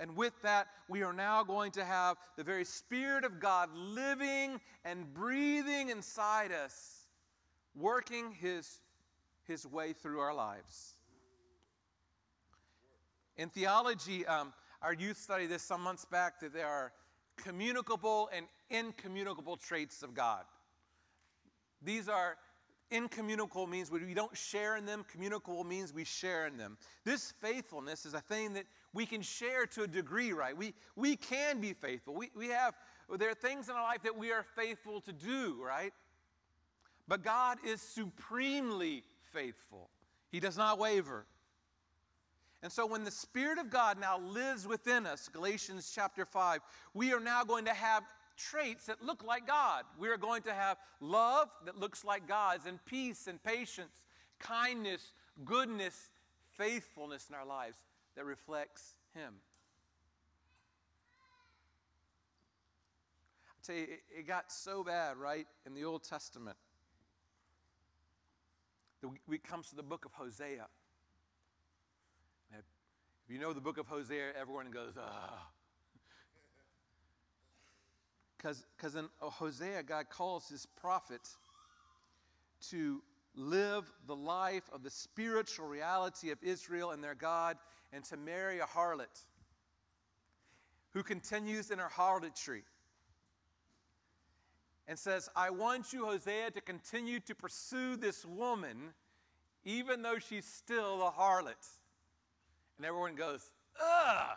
And 0.00 0.16
with 0.16 0.34
that, 0.42 0.66
we 0.88 1.02
are 1.02 1.12
now 1.12 1.44
going 1.44 1.70
to 1.72 1.84
have 1.84 2.16
the 2.36 2.44
very 2.44 2.64
Spirit 2.64 3.24
of 3.24 3.40
God 3.40 3.70
living 3.74 4.60
and 4.84 5.12
breathing 5.14 5.88
inside 5.88 6.52
us, 6.52 7.06
working 7.74 8.32
His, 8.32 8.80
his 9.44 9.66
way 9.66 9.92
through 9.92 10.18
our 10.18 10.34
lives. 10.34 10.94
In 13.36 13.48
theology, 13.48 14.26
um, 14.26 14.52
our 14.82 14.92
youth 14.92 15.16
studied 15.16 15.46
this 15.46 15.62
some 15.62 15.80
months 15.80 16.04
back 16.04 16.40
that 16.40 16.52
there 16.52 16.68
are 16.68 16.92
communicable 17.36 18.28
and 18.32 18.46
incommunicable 18.70 19.56
traits 19.56 20.02
of 20.02 20.14
God. 20.14 20.44
These 21.84 22.08
are 22.08 22.36
incommunicable 22.90 23.66
means 23.66 23.90
we 23.90 24.14
don't 24.14 24.36
share 24.36 24.76
in 24.76 24.84
them, 24.86 25.04
communicable 25.10 25.64
means 25.64 25.92
we 25.92 26.04
share 26.04 26.46
in 26.46 26.56
them. 26.56 26.76
This 27.04 27.32
faithfulness 27.40 28.06
is 28.06 28.14
a 28.14 28.20
thing 28.20 28.54
that 28.54 28.64
we 28.92 29.06
can 29.06 29.22
share 29.22 29.66
to 29.66 29.82
a 29.82 29.86
degree, 29.86 30.32
right? 30.32 30.56
We, 30.56 30.74
we 30.96 31.16
can 31.16 31.60
be 31.60 31.72
faithful. 31.72 32.14
We, 32.14 32.30
we 32.36 32.48
have, 32.48 32.74
there 33.18 33.30
are 33.30 33.34
things 33.34 33.68
in 33.68 33.74
our 33.74 33.82
life 33.82 34.02
that 34.02 34.16
we 34.16 34.32
are 34.32 34.44
faithful 34.54 35.00
to 35.02 35.12
do, 35.12 35.60
right? 35.64 35.92
But 37.08 37.22
God 37.22 37.58
is 37.66 37.80
supremely 37.80 39.02
faithful, 39.32 39.90
He 40.30 40.40
does 40.40 40.56
not 40.56 40.78
waver. 40.78 41.26
And 42.62 42.72
so 42.72 42.86
when 42.86 43.04
the 43.04 43.10
Spirit 43.10 43.58
of 43.58 43.68
God 43.68 44.00
now 44.00 44.18
lives 44.18 44.66
within 44.66 45.04
us, 45.04 45.28
Galatians 45.28 45.92
chapter 45.94 46.24
5, 46.24 46.60
we 46.94 47.12
are 47.12 47.20
now 47.20 47.44
going 47.44 47.66
to 47.66 47.74
have 47.74 48.04
traits 48.36 48.86
that 48.86 49.02
look 49.02 49.24
like 49.24 49.46
God. 49.46 49.84
We 49.98 50.08
are 50.08 50.16
going 50.16 50.42
to 50.42 50.52
have 50.52 50.78
love 51.00 51.48
that 51.66 51.78
looks 51.78 52.04
like 52.04 52.26
God's, 52.26 52.66
and 52.66 52.84
peace 52.84 53.26
and 53.26 53.42
patience, 53.42 54.02
kindness, 54.38 55.12
goodness, 55.44 56.10
faithfulness 56.56 57.26
in 57.28 57.34
our 57.34 57.46
lives 57.46 57.76
that 58.16 58.24
reflects 58.24 58.94
Him. 59.14 59.34
I 63.48 63.66
tell 63.66 63.76
you, 63.76 63.82
it, 63.82 64.02
it 64.18 64.26
got 64.26 64.52
so 64.52 64.84
bad, 64.84 65.16
right, 65.16 65.46
in 65.66 65.74
the 65.74 65.84
Old 65.84 66.04
Testament. 66.04 66.56
That 69.00 69.10
we, 69.26 69.38
comes 69.38 69.68
to 69.70 69.76
the 69.76 69.82
book 69.82 70.04
of 70.04 70.12
Hosea. 70.12 70.66
If 73.26 73.32
you 73.32 73.38
know 73.38 73.54
the 73.54 73.60
book 73.60 73.78
of 73.78 73.86
Hosea, 73.86 74.32
everyone 74.38 74.70
goes, 74.70 74.94
ah. 74.98 75.48
Because 78.76 78.94
in 78.94 79.08
uh, 79.22 79.30
Hosea, 79.30 79.82
God 79.82 80.06
calls 80.10 80.48
his 80.48 80.66
prophet 80.66 81.20
to 82.70 83.02
live 83.34 83.90
the 84.06 84.14
life 84.16 84.64
of 84.72 84.82
the 84.82 84.90
spiritual 84.90 85.66
reality 85.66 86.30
of 86.30 86.38
Israel 86.42 86.90
and 86.90 87.02
their 87.02 87.14
God 87.14 87.56
and 87.92 88.04
to 88.04 88.16
marry 88.16 88.60
a 88.60 88.64
harlot 88.64 89.24
who 90.92 91.02
continues 91.02 91.70
in 91.70 91.78
her 91.78 91.88
harlotry 91.88 92.62
and 94.86 94.98
says, 94.98 95.28
I 95.34 95.50
want 95.50 95.92
you, 95.92 96.04
Hosea, 96.04 96.50
to 96.52 96.60
continue 96.60 97.20
to 97.20 97.34
pursue 97.34 97.96
this 97.96 98.24
woman 98.24 98.92
even 99.64 100.02
though 100.02 100.18
she's 100.18 100.44
still 100.44 101.06
a 101.06 101.10
harlot. 101.10 101.54
And 102.76 102.86
everyone 102.86 103.14
goes, 103.14 103.50
ugh. 103.82 104.36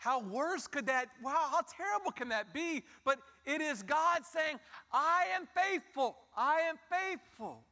How 0.00 0.20
worse 0.20 0.66
could 0.66 0.86
that, 0.86 1.10
wow, 1.22 1.48
how 1.50 1.60
terrible 1.60 2.10
can 2.10 2.30
that 2.30 2.54
be? 2.54 2.82
But 3.04 3.18
it 3.44 3.60
is 3.60 3.82
God 3.82 4.24
saying, 4.24 4.58
I 4.90 5.24
am 5.36 5.46
faithful. 5.54 6.16
I 6.34 6.60
am 6.60 6.76
faithful. 6.88 7.62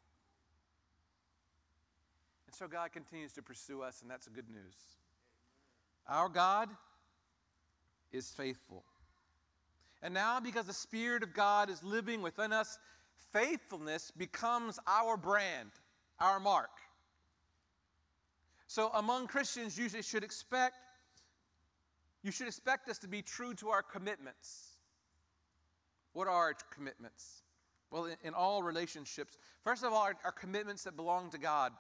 And 2.47 2.54
so 2.54 2.68
God 2.68 2.92
continues 2.92 3.32
to 3.32 3.42
pursue 3.42 3.80
us, 3.80 4.02
and 4.02 4.11
that's 4.11 4.28
good 4.28 4.50
news. 4.50 4.75
Our 6.06 6.28
God 6.28 6.68
is 8.12 8.28
faithful. 8.28 8.85
And 10.02 10.12
now, 10.12 10.38
because 10.38 10.66
the 10.66 10.75
Spirit 10.75 11.23
of 11.23 11.32
God 11.32 11.70
is 11.70 11.82
living 11.82 12.20
within 12.20 12.52
us, 12.52 12.78
faithfulness 13.32 14.11
becomes 14.11 14.78
our 14.87 15.16
brand, 15.16 15.70
our 16.20 16.38
mark. 16.38 16.73
So, 18.66 18.90
among 18.92 19.28
Christians, 19.28 19.78
you 19.78 19.88
should 20.02 20.25
expect 20.25 20.76
you 22.22 22.30
should 22.30 22.48
expect 22.48 22.88
us 22.88 22.98
to 22.98 23.08
be 23.08 23.22
true 23.22 23.54
to 23.54 23.68
our 23.68 23.82
commitments. 23.82 24.72
What 26.12 26.26
are 26.26 26.34
our 26.34 26.54
commitments? 26.70 27.42
Well, 27.90 28.06
in, 28.06 28.16
in 28.22 28.34
all 28.34 28.62
relationships, 28.62 29.38
first 29.62 29.84
of 29.84 29.92
all, 29.92 30.02
our, 30.02 30.14
our 30.25 30.32
commitments 30.32 30.84
that 30.84 30.96
belong 30.96 31.30
to 31.30 31.38
God. 31.38 31.72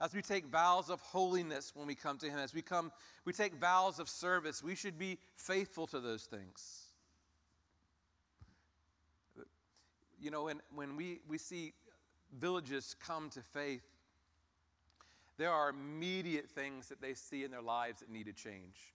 As 0.00 0.12
we 0.12 0.20
take 0.20 0.46
vows 0.46 0.90
of 0.90 1.00
holiness 1.00 1.72
when 1.76 1.86
we 1.86 1.94
come 1.94 2.18
to 2.18 2.26
Him, 2.26 2.38
as 2.38 2.52
we 2.52 2.62
come, 2.62 2.90
we 3.24 3.32
take 3.32 3.54
vows 3.54 4.00
of 4.00 4.08
service, 4.08 4.62
we 4.62 4.74
should 4.74 4.98
be 4.98 5.18
faithful 5.36 5.86
to 5.88 6.00
those 6.00 6.24
things. 6.24 6.86
You 10.20 10.30
know, 10.30 10.44
when, 10.44 10.60
when 10.74 10.96
we, 10.96 11.20
we 11.28 11.38
see 11.38 11.72
villages 12.40 12.96
come 13.04 13.30
to 13.30 13.40
faith, 13.40 13.84
there 15.38 15.50
are 15.50 15.70
immediate 15.70 16.48
things 16.48 16.88
that 16.88 17.00
they 17.00 17.14
see 17.14 17.44
in 17.44 17.52
their 17.52 17.62
lives 17.62 18.00
that 18.00 18.10
need 18.10 18.26
to 18.26 18.32
change 18.32 18.92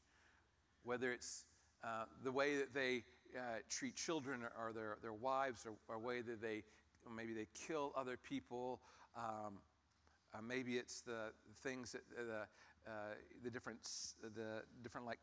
whether 0.87 1.11
it's 1.11 1.45
uh, 1.83 2.05
the 2.23 2.31
way 2.31 2.55
that 2.55 2.73
they 2.73 3.03
uh, 3.35 3.59
treat 3.69 3.95
children 3.95 4.41
or, 4.57 4.71
their, 4.73 4.97
their 5.01 5.13
wives 5.13 5.65
or, 5.65 5.73
or 5.93 5.99
way 5.99 6.21
that 6.21 6.41
they 6.41 6.63
maybe 7.15 7.33
they 7.33 7.47
kill 7.53 7.93
other 7.95 8.17
people 8.17 8.81
um, 9.15 9.59
uh, 10.33 10.41
maybe 10.41 10.77
it's 10.77 11.01
the 11.01 11.31
things 11.63 11.93
that 11.93 12.01
uh, 12.19 12.23
the, 12.25 12.91
uh, 12.91 12.93
the 13.43 13.49
different 13.49 13.79
the 14.21 14.63
different 14.83 15.05
like 15.07 15.19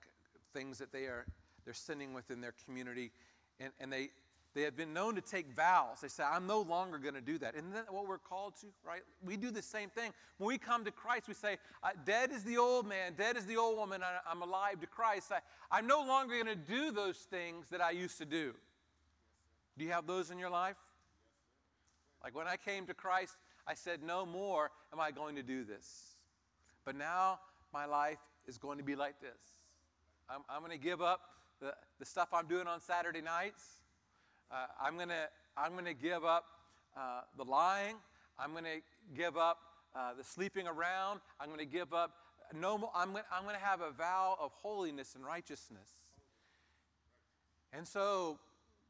things 0.54 0.78
that 0.78 0.92
they 0.92 1.04
are 1.04 1.26
they're 1.64 1.75
sinning 1.75 2.14
within 2.14 2.40
their 2.40 2.54
community 2.64 3.11
and, 3.61 3.71
and 3.80 3.92
they 3.92 4.09
they 4.54 4.62
have 4.62 4.76
been 4.76 4.92
known 4.92 5.16
to 5.16 5.20
take 5.20 5.50
vows. 5.50 6.00
They 6.00 6.08
say, 6.08 6.23
I'm 6.23 6.46
no 6.46 6.61
longer 6.61 6.99
going 6.99 7.14
to 7.14 7.20
do 7.20 7.38
that. 7.38 7.56
Isn't 7.56 7.73
that 7.73 7.92
what 7.92 8.06
we're 8.06 8.18
called 8.18 8.54
to, 8.61 8.66
right? 8.87 9.02
We 9.25 9.37
do 9.37 9.50
the 9.50 9.62
same 9.62 9.90
thing. 9.90 10.12
When 10.38 10.46
we 10.46 10.58
come 10.58 10.84
to 10.84 10.92
Christ, 10.92 11.26
we 11.26 11.34
say, 11.34 11.58
uh, 11.82 11.90
Dead 12.04 12.30
is 12.30 12.44
the 12.44 12.56
old 12.56 12.87
man, 12.87 13.14
dead 13.18 13.37
is 13.37 13.46
the 13.46 13.56
old 13.56 13.76
woman, 13.76 14.00
I'm 14.30 14.42
alive 14.42 14.80
to 14.80 14.87
Christ. 14.87 15.32
I, 15.70 15.78
am 15.78 15.88
no 15.88 16.04
longer 16.04 16.34
going 16.34 16.46
to 16.46 16.54
do 16.54 16.92
those 16.92 17.16
things 17.16 17.68
that 17.70 17.80
I 17.80 17.90
used 17.90 18.18
to 18.18 18.25
do. 18.25 18.54
Do 19.76 19.84
you 19.84 19.90
have 19.90 20.06
those 20.06 20.30
in 20.30 20.38
your 20.38 20.50
life? 20.50 20.76
Like 22.23 22.37
when 22.37 22.46
I 22.46 22.56
came 22.56 22.87
to 22.87 22.94
Christ, 22.94 23.37
I 23.66 23.75
said, 23.75 24.02
No 24.04 24.25
more 24.25 24.70
am 24.92 25.00
I 25.00 25.11
going 25.11 25.34
to 25.34 25.42
do 25.42 25.64
this. 25.64 26.16
But 26.84 26.96
now 26.96 27.40
my 27.73 27.87
life 27.87 28.18
is 28.46 28.56
going 28.56 28.78
to 28.78 28.84
be 28.84 28.94
like 28.94 29.20
this. 29.20 29.56
I'm, 30.30 30.42
I'm 30.49 30.61
going 30.61 30.70
to 30.70 30.78
give 30.78 31.02
up 31.02 31.20
the, 31.61 31.75
the 31.99 32.04
stuff 32.04 32.28
I'm 32.32 32.46
doing 32.46 32.68
on 32.68 32.80
Saturday 32.80 33.20
nights. 33.20 33.62
Uh, 34.54 34.66
I'm 34.80 34.94
going 34.94 35.08
to 35.08 35.28
I'm 35.56 35.73
going 35.73 35.84
to 35.84 35.94
give 35.94 36.25
up 36.25 36.44
uh, 36.96 37.23
the 37.37 37.42
lying. 37.42 37.96
I'm 38.38 38.52
going 38.52 38.64
to 38.64 38.80
give 39.16 39.37
up 39.37 39.58
uh, 39.96 40.14
the 40.16 40.23
sleeping 40.23 40.68
around. 40.68 41.20
I'm 41.40 41.49
going 41.49 41.58
to 41.58 41.64
give 41.64 41.92
up 41.92 42.12
no. 42.54 42.90
I'm 42.94 43.11
going, 43.11 43.25
I'm 43.32 43.42
going 43.42 43.56
to 43.56 43.64
have 43.64 43.80
a 43.80 43.90
vow 43.90 44.37
of 44.40 44.52
holiness 44.52 45.16
and 45.16 45.25
righteousness. 45.25 45.88
And 47.73 47.87
so, 47.87 48.38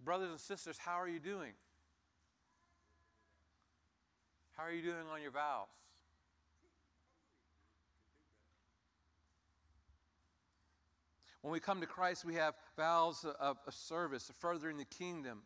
brothers 0.04 0.28
and 0.28 0.38
sisters, 0.38 0.76
how 0.76 1.00
are 1.00 1.08
you 1.08 1.18
doing? 1.18 1.52
How 4.52 4.64
are 4.64 4.72
you 4.72 4.82
doing 4.82 5.06
on 5.10 5.22
your 5.22 5.30
vows? 5.30 5.68
When 11.40 11.52
we 11.52 11.60
come 11.60 11.80
to 11.80 11.86
Christ, 11.86 12.24
we 12.26 12.34
have 12.34 12.54
vows 12.76 13.24
of, 13.40 13.56
of 13.66 13.74
service, 13.74 14.28
of 14.28 14.36
furthering 14.36 14.76
the 14.76 14.84
kingdom. 14.84 15.40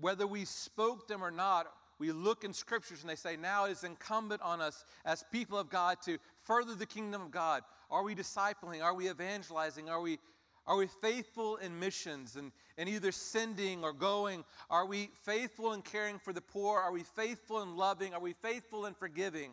Whether 0.00 0.26
we 0.26 0.44
spoke 0.44 1.08
them 1.08 1.22
or 1.22 1.30
not, 1.30 1.66
we 1.98 2.10
look 2.12 2.44
in 2.44 2.52
scriptures 2.52 3.00
and 3.00 3.10
they 3.10 3.16
say 3.16 3.36
now 3.36 3.66
it 3.66 3.72
is 3.72 3.84
incumbent 3.84 4.42
on 4.42 4.60
us 4.60 4.84
as 5.04 5.24
people 5.30 5.58
of 5.58 5.70
God 5.70 5.98
to 6.04 6.18
further 6.42 6.74
the 6.74 6.86
kingdom 6.86 7.22
of 7.22 7.30
God. 7.30 7.62
Are 7.90 8.02
we 8.02 8.14
discipling? 8.14 8.82
Are 8.82 8.94
we 8.94 9.08
evangelizing? 9.08 9.88
Are 9.88 10.00
we, 10.00 10.18
are 10.66 10.76
we 10.76 10.88
faithful 11.00 11.56
in 11.56 11.78
missions 11.78 12.36
and, 12.36 12.50
and 12.76 12.88
either 12.88 13.12
sending 13.12 13.84
or 13.84 13.92
going? 13.92 14.44
Are 14.68 14.86
we 14.86 15.10
faithful 15.22 15.72
in 15.72 15.82
caring 15.82 16.18
for 16.18 16.32
the 16.32 16.40
poor? 16.40 16.80
Are 16.80 16.92
we 16.92 17.04
faithful 17.04 17.62
in 17.62 17.76
loving? 17.76 18.12
Are 18.14 18.20
we 18.20 18.32
faithful 18.32 18.86
in 18.86 18.94
forgiving? 18.94 19.52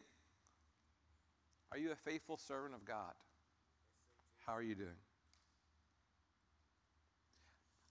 Are 1.72 1.78
you 1.78 1.92
a 1.92 1.96
faithful 1.96 2.38
servant 2.38 2.74
of 2.74 2.84
God? 2.86 3.14
How 4.46 4.54
are 4.54 4.64
you 4.64 4.76
doing? 4.76 4.90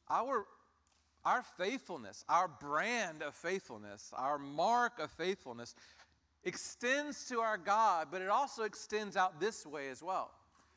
Our 0.08 0.44
our 1.24 1.42
faithfulness, 1.42 2.24
our 2.28 2.48
brand 2.48 3.22
of 3.22 3.34
faithfulness, 3.34 4.12
our 4.16 4.38
mark 4.38 4.98
of 4.98 5.10
faithfulness 5.10 5.74
extends 6.44 7.28
to 7.28 7.40
our 7.40 7.58
God, 7.58 8.08
but 8.10 8.22
it 8.22 8.28
also 8.28 8.62
extends 8.62 9.16
out 9.16 9.40
this 9.40 9.66
way 9.66 9.88
as 9.88 10.02
well. 10.02 10.30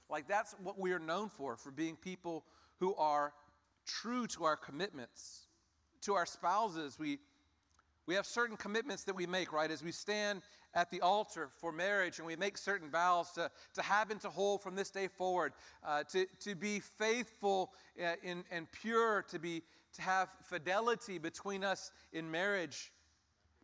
Like 0.10 0.28
that's 0.28 0.56
what 0.62 0.78
we 0.78 0.92
are 0.92 1.00
known 1.00 1.30
for, 1.30 1.56
for 1.56 1.72
being 1.72 1.96
people 1.96 2.44
who 2.80 2.94
are 2.96 3.34
true 3.86 4.28
to 4.28 4.44
our 4.44 4.58
commitments. 4.58 5.48
To 6.02 6.16
our 6.16 6.26
spouses, 6.26 7.00
we, 7.00 7.20
we 8.06 8.16
have 8.16 8.26
certain 8.26 8.58
commitments 8.58 9.06
that 9.06 9.16
we 9.16 9.26
make, 9.26 9.54
right? 9.54 9.72
As 9.72 9.82
we 9.82 9.94
stand 9.94 10.42
at 10.76 10.92
the 10.92 11.00
altar 11.02 11.50
for 11.56 11.72
marriage 11.72 12.18
and 12.18 12.28
we 12.28 12.36
make 12.36 12.58
certain 12.58 12.90
vows 12.90 13.32
to, 13.32 13.50
to 13.76 13.82
have 13.82 14.12
and 14.12 14.20
to 14.22 14.30
hold 14.30 14.62
from 14.62 14.76
this 14.76 14.90
day 14.90 15.08
forward, 15.08 15.54
uh, 15.86 16.04
to, 16.12 16.26
to 16.42 16.56
be 16.56 16.80
faithful 16.80 17.72
uh, 18.04 18.14
in, 18.24 18.44
and 18.52 18.70
pure, 18.72 19.24
to 19.30 19.40
be 19.40 19.62
to 19.94 20.02
have 20.02 20.30
fidelity 20.44 21.18
between 21.18 21.64
us 21.64 21.92
in 22.12 22.30
marriage, 22.30 22.92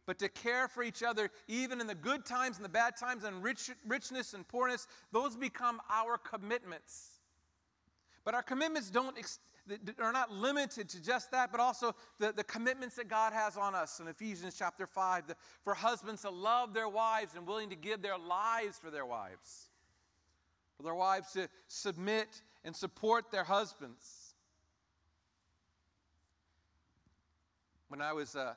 but 0.06 0.18
to 0.20 0.30
care 0.30 0.68
for 0.68 0.84
each 0.84 1.04
other, 1.04 1.30
even 1.48 1.82
in 1.82 1.88
the 1.88 1.96
good 1.96 2.26
times 2.26 2.58
and 2.58 2.66
the 2.66 2.70
bad 2.70 2.96
times, 2.98 3.24
and 3.24 3.44
rich, 3.44 3.70
richness 3.88 4.34
and 4.34 4.48
poorness, 4.48 4.88
those 5.12 5.36
become 5.36 5.80
our 5.90 6.18
commitments. 6.18 7.20
But 8.24 8.34
our 8.34 8.44
commitments 8.44 8.90
don't 8.90 9.18
ex- 9.18 9.40
are 10.00 10.12
not 10.12 10.32
limited 10.32 10.90
to 10.90 11.02
just 11.02 11.32
that, 11.32 11.52
but 11.52 11.60
also 11.60 11.94
the, 12.18 12.32
the 12.32 12.44
commitments 12.44 12.96
that 12.96 13.08
God 13.08 13.34
has 13.34 13.56
on 13.56 13.76
us. 13.76 14.00
In 14.00 14.08
Ephesians 14.08 14.56
chapter 14.58 14.88
5 14.88 15.28
the, 15.28 15.36
for 15.64 15.74
husbands 15.74 16.24
to 16.24 16.30
love 16.30 16.74
their 16.74 16.90
wives 16.90 17.36
and 17.36 17.46
willing 17.46 17.70
to 17.70 17.76
give 17.76 18.02
their 18.02 18.18
lives 18.18 18.80
for 18.80 18.90
their 18.90 19.06
wives, 19.06 19.70
for 20.76 20.84
their 20.84 20.96
wives 20.96 21.34
to 21.34 21.48
submit 21.68 22.42
and 22.64 22.76
support 22.76 23.32
their 23.32 23.44
husbands 23.44 24.19
When 27.90 28.02
I 28.02 28.14
was 28.14 28.36
uh, 28.36 28.54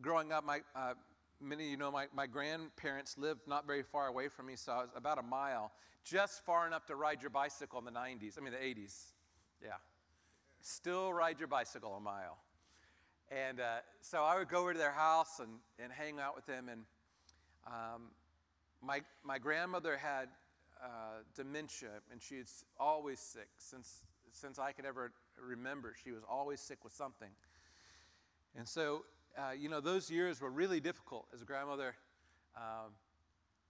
growing 0.00 0.30
up, 0.30 0.44
my, 0.44 0.60
uh, 0.76 0.94
many 1.40 1.64
of 1.64 1.70
you 1.72 1.76
know 1.76 1.90
my, 1.90 2.06
my 2.14 2.28
grandparents 2.28 3.18
lived 3.18 3.40
not 3.48 3.66
very 3.66 3.82
far 3.82 4.06
away 4.06 4.28
from 4.28 4.46
me, 4.46 4.54
so 4.54 4.70
I 4.70 4.76
was 4.82 4.90
about 4.94 5.18
a 5.18 5.22
mile, 5.22 5.72
just 6.04 6.44
far 6.44 6.64
enough 6.68 6.86
to 6.86 6.94
ride 6.94 7.22
your 7.22 7.30
bicycle 7.30 7.80
in 7.80 7.84
the 7.84 7.90
90s, 7.90 8.38
I 8.38 8.40
mean 8.40 8.52
the 8.52 8.58
80s. 8.58 9.06
Yeah. 9.60 9.70
Still 10.60 11.12
ride 11.12 11.40
your 11.40 11.48
bicycle 11.48 11.96
a 11.96 12.00
mile. 12.00 12.38
And 13.32 13.58
uh, 13.58 13.78
so 14.00 14.22
I 14.22 14.38
would 14.38 14.48
go 14.48 14.60
over 14.60 14.74
to 14.74 14.78
their 14.78 14.92
house 14.92 15.40
and, 15.40 15.50
and 15.80 15.92
hang 15.92 16.20
out 16.20 16.36
with 16.36 16.46
them. 16.46 16.68
And 16.68 16.82
um, 17.66 18.12
my, 18.80 19.00
my 19.24 19.40
grandmother 19.40 19.96
had 19.96 20.28
uh, 20.80 21.24
dementia, 21.34 21.90
and 22.12 22.22
she's 22.22 22.64
always 22.78 23.18
sick. 23.18 23.48
Since, 23.58 24.04
since 24.30 24.60
I 24.60 24.70
could 24.70 24.84
ever 24.84 25.10
remember, 25.36 25.94
she 26.04 26.12
was 26.12 26.22
always 26.30 26.60
sick 26.60 26.84
with 26.84 26.92
something. 26.92 27.30
And 28.56 28.68
so, 28.68 29.04
uh, 29.36 29.52
you 29.58 29.68
know, 29.68 29.80
those 29.80 30.10
years 30.10 30.40
were 30.40 30.50
really 30.50 30.80
difficult 30.80 31.26
as 31.34 31.42
a 31.42 31.44
grandmother. 31.44 31.94
Um, 32.56 32.92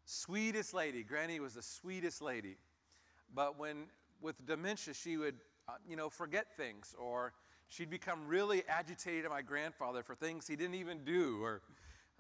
sweetest 0.05 0.75
lady. 0.75 1.03
Granny 1.05 1.41
was 1.41 1.55
the 1.55 1.63
sweetest 1.63 2.21
lady. 2.21 2.57
But 3.35 3.59
when, 3.59 3.85
with 4.21 4.45
dementia, 4.45 4.95
she 4.95 5.17
would, 5.17 5.37
uh, 5.69 5.73
you 5.89 5.97
know, 5.97 6.11
forget 6.11 6.57
things 6.57 6.95
or 6.99 7.33
she'd 7.69 7.91
become 7.91 8.27
really 8.27 8.65
agitated 8.69 9.25
at 9.25 9.31
my 9.31 9.43
grandfather 9.43 10.03
for 10.03 10.15
things 10.15 10.47
he 10.47 10.57
didn't 10.57 10.75
even 10.75 11.05
do 11.05 11.43
or 11.43 11.63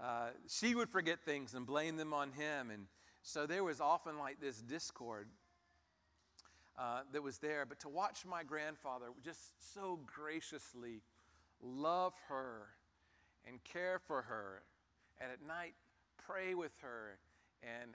uh, 0.01 0.29
she 0.48 0.75
would 0.75 0.88
forget 0.88 1.20
things 1.25 1.55
and 1.55 1.66
blame 1.66 1.96
them 1.96 2.14
on 2.14 2.33
him. 2.33 2.70
And 2.70 2.87
so 3.22 3.46
there 3.46 3.64
was 3.64 3.81
often 3.81 4.18
like 4.18 4.40
this 4.40 4.61
discord 4.62 5.29
uh, 6.79 7.01
that 7.12 7.22
was 7.22 7.38
there. 7.38 7.66
But 7.66 7.81
to 7.81 7.88
watch 7.88 8.25
my 8.25 8.42
grandfather 8.42 9.07
just 9.22 9.75
so 9.75 10.01
graciously 10.07 11.03
love 11.62 12.12
her 12.29 12.68
and 13.46 13.62
care 13.64 14.01
for 14.07 14.22
her, 14.22 14.62
and 15.20 15.31
at 15.33 15.46
night 15.46 15.75
pray 16.27 16.55
with 16.55 16.72
her 16.81 17.18
and, 17.62 17.92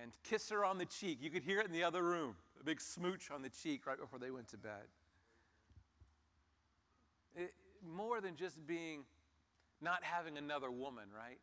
and 0.00 0.12
kiss 0.24 0.50
her 0.50 0.64
on 0.64 0.78
the 0.78 0.84
cheek. 0.84 1.18
You 1.20 1.30
could 1.30 1.42
hear 1.42 1.60
it 1.60 1.66
in 1.66 1.72
the 1.72 1.84
other 1.84 2.02
room, 2.02 2.36
a 2.60 2.64
big 2.64 2.80
smooch 2.80 3.30
on 3.30 3.42
the 3.42 3.48
cheek 3.48 3.86
right 3.86 3.98
before 3.98 4.18
they 4.18 4.30
went 4.30 4.48
to 4.48 4.56
bed. 4.56 4.88
It, 7.34 7.54
more 7.84 8.20
than 8.20 8.36
just 8.36 8.66
being, 8.66 9.04
not 9.80 10.02
having 10.02 10.36
another 10.38 10.70
woman, 10.70 11.04
right? 11.16 11.38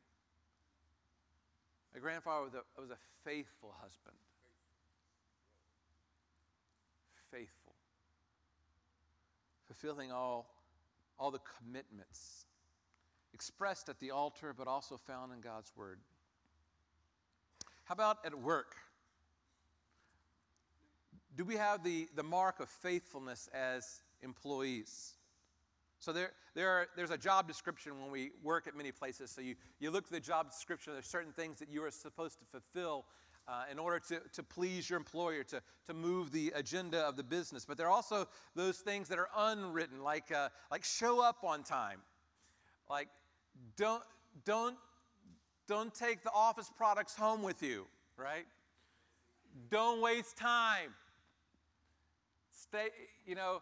My 1.93 1.99
grandfather 1.99 2.45
was 2.45 2.53
a, 2.53 2.81
was 2.81 2.91
a 2.91 2.97
faithful 3.23 3.73
husband. 3.81 4.15
Faithful. 7.31 7.73
Fulfilling 9.67 10.11
all 10.11 10.49
all 11.19 11.31
the 11.31 11.41
commitments 11.57 12.45
expressed 13.33 13.89
at 13.89 13.99
the 13.99 14.11
altar, 14.11 14.53
but 14.57 14.67
also 14.67 14.97
found 14.97 15.33
in 15.33 15.41
God's 15.41 15.71
Word. 15.75 15.99
How 17.83 17.93
about 17.93 18.17
at 18.25 18.39
work? 18.39 18.75
Do 21.35 21.45
we 21.45 21.55
have 21.55 21.83
the, 21.83 22.07
the 22.15 22.23
mark 22.23 22.59
of 22.59 22.69
faithfulness 22.69 23.49
as 23.53 24.01
employees? 24.21 25.15
So 25.99 26.13
there, 26.13 26.31
there 26.55 26.69
are, 26.69 26.87
there's 26.95 27.11
a 27.11 27.17
job 27.17 27.47
description 27.47 27.99
when 28.01 28.11
we 28.11 28.31
work 28.41 28.67
at 28.67 28.75
many 28.75 28.91
places. 28.91 29.31
So 29.31 29.41
you, 29.41 29.55
you 29.79 29.91
look 29.91 30.05
at 30.05 30.11
the 30.11 30.19
job 30.19 30.49
description, 30.49 30.93
there's 30.93 31.07
certain 31.07 31.33
things 31.33 31.59
that 31.59 31.69
you 31.69 31.83
are 31.83 31.91
supposed 31.91 32.39
to 32.39 32.45
fulfill 32.45 33.05
uh, 33.47 33.63
in 33.71 33.79
order 33.79 33.99
to, 33.99 34.19
to 34.33 34.43
please 34.43 34.89
your 34.89 34.97
employer, 34.97 35.43
to, 35.43 35.61
to 35.87 35.93
move 35.93 36.31
the 36.31 36.51
agenda 36.55 36.99
of 36.99 37.15
the 37.15 37.23
business. 37.23 37.65
But 37.65 37.77
there 37.77 37.87
are 37.87 37.91
also 37.91 38.27
those 38.55 38.77
things 38.77 39.07
that 39.09 39.17
are 39.17 39.29
unwritten, 39.35 40.03
like, 40.03 40.31
uh, 40.31 40.49
like 40.71 40.83
show 40.83 41.23
up 41.23 41.43
on 41.43 41.63
time. 41.63 41.99
Like 42.89 43.07
don't, 43.75 44.03
don't, 44.45 44.75
don't 45.67 45.93
take 45.93 46.23
the 46.23 46.31
office 46.33 46.71
products 46.75 47.15
home 47.15 47.43
with 47.43 47.61
you, 47.61 47.85
right? 48.17 48.45
Don't 49.69 50.01
waste 50.01 50.37
time. 50.37 50.93
Stay, 52.51 52.87
you 53.25 53.35
know, 53.35 53.61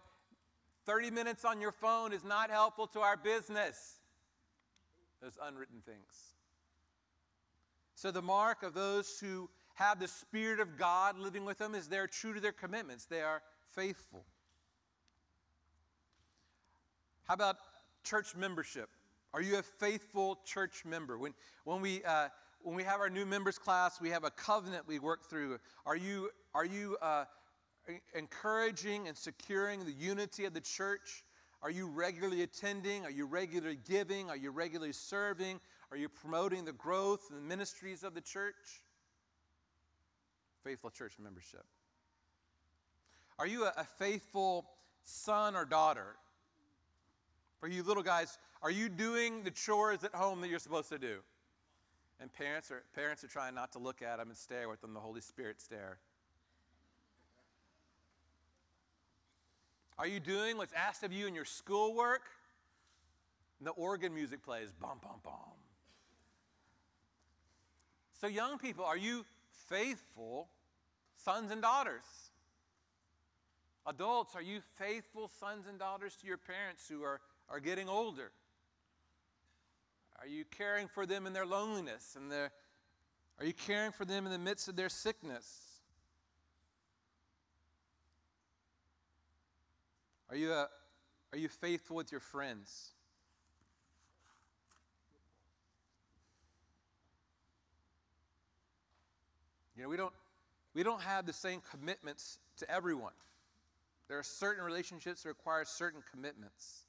30 0.85 1.11
minutes 1.11 1.45
on 1.45 1.59
your 1.61 1.71
phone 1.71 2.13
is 2.13 2.23
not 2.23 2.49
helpful 2.49 2.87
to 2.87 2.99
our 2.99 3.17
business. 3.17 3.99
Those 5.21 5.37
unwritten 5.41 5.81
things. 5.85 6.35
So, 7.95 8.11
the 8.11 8.21
mark 8.21 8.61
of 8.61 8.73
those 8.75 9.17
who 9.19 9.49
have 9.77 9.99
the 9.99 10.07
Spirit 10.07 10.59
of 10.59 10.75
God 10.75 11.19
living 11.19 11.45
with 11.45 11.59
them 11.59 11.75
is 11.75 11.87
they're 11.87 12.07
true 12.07 12.33
to 12.33 12.39
their 12.39 12.51
commitments, 12.51 13.05
they 13.05 13.21
are 13.21 13.43
faithful. 13.75 14.25
How 17.25 17.35
about 17.35 17.57
church 18.03 18.35
membership? 18.35 18.89
Are 19.35 19.41
you 19.41 19.59
a 19.59 19.61
faithful 19.61 20.39
church 20.45 20.83
member? 20.83 21.19
When, 21.19 21.35
when, 21.63 21.79
we, 21.79 22.03
uh, 22.03 22.29
when 22.63 22.75
we 22.75 22.81
have 22.83 23.01
our 23.01 23.09
new 23.09 23.25
members 23.25 23.59
class, 23.59 24.01
we 24.01 24.09
have 24.09 24.23
a 24.23 24.31
covenant 24.31 24.87
we 24.87 24.97
work 24.97 25.29
through. 25.29 25.59
Are 25.85 25.95
you, 25.95 26.31
are 26.55 26.65
you 26.65 26.97
uh, 26.99 27.25
encouraging 28.15 29.07
and 29.07 29.15
securing 29.15 29.85
the 29.85 29.91
unity 29.91 30.45
of 30.45 30.55
the 30.55 30.61
church? 30.61 31.23
Are 31.61 31.69
you 31.69 31.87
regularly 31.87 32.41
attending? 32.41 33.05
Are 33.05 33.11
you 33.11 33.27
regularly 33.27 33.77
giving? 33.87 34.27
Are 34.31 34.37
you 34.37 34.49
regularly 34.49 34.93
serving? 34.93 35.59
Are 35.91 35.97
you 35.97 36.09
promoting 36.09 36.65
the 36.65 36.73
growth 36.73 37.27
and 37.29 37.37
the 37.37 37.47
ministries 37.47 38.03
of 38.03 38.15
the 38.15 38.21
church? 38.21 38.81
Faithful 40.63 40.89
church 40.89 41.13
membership? 41.21 41.65
Are 43.39 43.47
you 43.47 43.65
a, 43.65 43.73
a 43.77 43.83
faithful 43.83 44.65
son 45.03 45.55
or 45.55 45.65
daughter? 45.65 46.15
For 47.59 47.67
you 47.67 47.83
little 47.83 48.03
guys, 48.03 48.37
are 48.61 48.71
you 48.71 48.89
doing 48.89 49.43
the 49.43 49.51
chores 49.51 50.03
at 50.03 50.13
home 50.13 50.41
that 50.41 50.49
you're 50.49 50.59
supposed 50.59 50.89
to 50.89 50.99
do? 50.99 51.17
And 52.19 52.33
parents 52.33 52.71
are, 52.71 52.83
parents 52.95 53.23
are 53.23 53.27
trying 53.27 53.53
not 53.53 53.71
to 53.73 53.79
look 53.79 54.01
at 54.01 54.17
them 54.17 54.29
and 54.29 54.37
stare 54.37 54.69
with 54.69 54.81
them, 54.81 54.93
the 54.93 54.99
Holy 54.99 55.21
Spirit 55.21 55.61
stare. 55.61 55.99
Are 59.99 60.07
you 60.07 60.19
doing 60.19 60.57
what's 60.57 60.73
asked 60.73 61.03
of 61.03 61.11
you 61.11 61.27
in 61.27 61.33
your 61.33 61.45
schoolwork? 61.45 62.21
And 63.59 63.67
the 63.67 63.71
organ 63.71 64.13
music 64.13 64.43
plays, 64.43 64.69
bum, 64.79 64.99
bum, 65.01 65.19
bum. 65.23 65.33
So, 68.19 68.27
young 68.27 68.57
people, 68.57 68.85
are 68.85 68.97
you 68.97 69.25
faithful 69.69 70.49
sons 71.15 71.51
and 71.51 71.61
daughters? 71.61 72.03
Adults, 73.85 74.35
are 74.35 74.41
you 74.41 74.59
faithful 74.77 75.29
sons 75.39 75.65
and 75.67 75.79
daughters 75.79 76.15
to 76.17 76.27
your 76.27 76.37
parents 76.37 76.87
who 76.89 77.03
are, 77.03 77.21
are 77.49 77.59
getting 77.59 77.87
older? 77.87 78.31
Are 80.19 80.27
you 80.27 80.45
caring 80.45 80.87
for 80.87 81.05
them 81.05 81.25
in 81.25 81.33
their 81.33 81.45
loneliness 81.45 82.15
and 82.15 82.31
their 82.31 82.51
are 83.39 83.45
you 83.45 83.53
caring 83.53 83.91
for 83.91 84.03
them 84.03 84.25
in 84.25 84.31
the 84.31 84.39
midst 84.39 84.67
of 84.67 84.75
their 84.75 84.89
sickness? 84.89 85.67
Are 90.29 90.35
you, 90.35 90.51
a, 90.51 90.67
are 91.31 91.37
you 91.37 91.47
faithful 91.47 91.95
with 91.95 92.11
your 92.11 92.19
friends? 92.19 92.93
You 99.77 99.83
know, 99.83 99.89
we 99.89 99.97
don't, 99.97 100.13
we 100.73 100.83
don't 100.83 101.01
have 101.01 101.25
the 101.27 101.33
same 101.33 101.61
commitments 101.71 102.39
to 102.57 102.69
everyone. 102.69 103.13
There 104.07 104.17
are 104.17 104.23
certain 104.23 104.63
relationships 104.63 105.23
that 105.23 105.29
require 105.29 105.63
certain 105.65 106.01
commitments. 106.11 106.83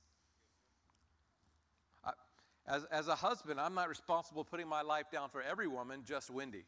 As, 2.67 2.85
as 2.93 3.09
a 3.09 3.15
husband, 3.15 3.59
I'm 3.59 3.75
not 3.75 3.89
responsible 3.89 4.45
putting 4.45 4.69
my 4.69 4.83
life 4.83 5.11
down 5.11 5.31
for 5.31 5.43
every 5.43 5.67
woman, 5.67 6.03
just 6.07 6.31
Wendy, 6.31 6.65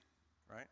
right? 0.50 0.66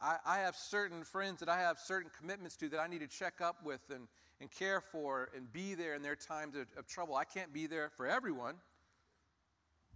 I, 0.00 0.16
I 0.24 0.38
have 0.38 0.56
certain 0.56 1.04
friends 1.04 1.40
that 1.40 1.48
I 1.48 1.58
have 1.58 1.78
certain 1.78 2.10
commitments 2.18 2.56
to 2.56 2.68
that 2.70 2.80
I 2.80 2.86
need 2.86 3.00
to 3.00 3.08
check 3.08 3.40
up 3.40 3.64
with 3.64 3.80
and, 3.90 4.06
and 4.40 4.50
care 4.50 4.80
for 4.80 5.28
and 5.36 5.52
be 5.52 5.74
there 5.74 5.94
in 5.94 6.02
their 6.02 6.16
times 6.16 6.56
of, 6.56 6.66
of 6.78 6.86
trouble. 6.86 7.14
I 7.14 7.24
can't 7.24 7.52
be 7.52 7.66
there 7.66 7.90
for 7.96 8.06
everyone, 8.06 8.54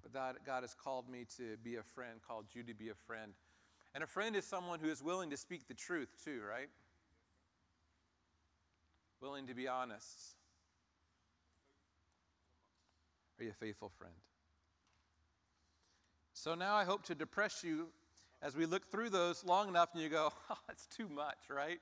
but 0.07 0.12
God, 0.12 0.37
God 0.45 0.62
has 0.62 0.75
called 0.75 1.09
me 1.09 1.27
to 1.37 1.57
be 1.64 1.77
a 1.77 1.83
friend, 1.83 2.21
called 2.27 2.47
you 2.53 2.62
to 2.62 2.75
be 2.75 2.90
a 2.90 2.95
friend. 2.95 3.33
And 3.95 4.05
a 4.05 4.07
friend 4.07 4.37
is 4.37 4.45
someone 4.45 4.79
who 4.79 4.88
is 4.88 5.03
willing 5.03 5.31
to 5.31 5.37
speak 5.37 5.66
the 5.66 5.75
truth, 5.75 6.09
too, 6.25 6.40
right? 6.49 6.69
Willing 9.21 9.47
to 9.49 9.55
be 9.55 9.66
honest. 9.66 10.37
Are 13.38 13.45
you 13.45 13.51
a 13.51 13.55
faithful 13.55 13.90
friend? 13.99 14.14
So 16.35 16.55
now 16.55 16.75
I 16.75 16.85
hope 16.85 17.03
to 17.05 17.14
depress 17.14 17.64
you 17.64 17.88
as 18.42 18.55
we 18.55 18.66
look 18.66 18.87
through 18.90 19.11
those 19.11 19.45
long 19.45 19.69
enough 19.69 19.88
and 19.95 20.03
you 20.03 20.09
go, 20.09 20.33
oh, 20.51 20.59
that's 20.69 20.87
too 20.87 21.09
much, 21.09 21.38
right? 21.51 21.81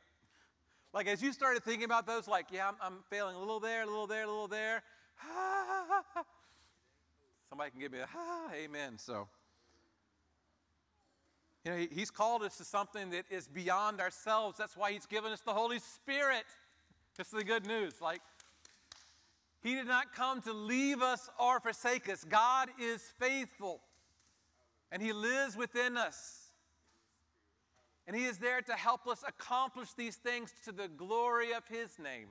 Like 0.95 1.09
as 1.09 1.23
you 1.23 1.33
started 1.33 1.63
thinking 1.63 1.85
about 1.85 2.07
those, 2.07 2.27
like, 2.27 2.47
yeah, 2.51 2.69
I'm, 2.69 2.77
I'm 2.81 2.99
failing 3.11 3.37
a 3.37 3.39
little 3.39 3.61
there, 3.61 3.83
a 3.83 3.87
little 3.87 4.07
there, 4.07 4.25
a 4.25 4.29
little 4.29 4.49
there. 4.49 4.83
Somebody 7.55 7.71
can 7.71 7.79
give 7.79 7.93
me 7.93 8.01
a 8.01 8.09
ah, 8.13 8.51
amen. 8.53 8.99
So, 8.99 9.29
you 11.65 11.71
know, 11.71 11.77
he, 11.79 11.89
he's 11.93 12.11
called 12.11 12.43
us 12.43 12.57
to 12.57 12.65
something 12.65 13.11
that 13.11 13.27
is 13.31 13.47
beyond 13.47 14.01
ourselves. 14.01 14.59
That's 14.59 14.77
why 14.77 14.91
he's 14.91 15.07
given 15.07 15.31
us 15.31 15.41
the 15.41 15.53
Holy 15.53 15.79
Spirit. 15.79 16.47
This 17.17 17.29
is 17.29 17.33
the 17.33 17.45
good 17.45 17.65
news. 17.65 18.01
Like, 18.01 18.23
he 19.63 19.77
did 19.77 19.87
not 19.87 20.13
come 20.17 20.43
to 20.43 20.53
leave 20.53 21.01
us 21.01 21.31
or 21.39 21.61
forsake 21.61 22.09
us. 22.09 22.25
God 22.25 22.71
is 22.77 23.01
faithful, 23.21 23.83
and 24.91 25.01
he 25.01 25.13
lives 25.13 25.57
within 25.57 25.97
us. 25.97 26.49
And 28.09 28.17
He 28.17 28.25
is 28.25 28.37
there 28.39 28.63
to 28.63 28.73
help 28.73 29.07
us 29.07 29.25
accomplish 29.27 29.95
these 29.95 30.17
things 30.17 30.53
to 30.65 30.73
the 30.73 30.89
glory 30.89 31.55
of 31.55 31.67
His 31.69 31.99
name. 31.99 32.31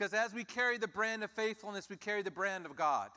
Because 0.00 0.14
as 0.14 0.32
we 0.32 0.44
carry 0.44 0.78
the 0.78 0.88
brand 0.88 1.22
of 1.22 1.30
faithfulness, 1.30 1.90
we 1.90 1.96
carry 1.96 2.22
the 2.22 2.30
brand 2.30 2.64
of 2.64 2.74
God. 2.74 3.10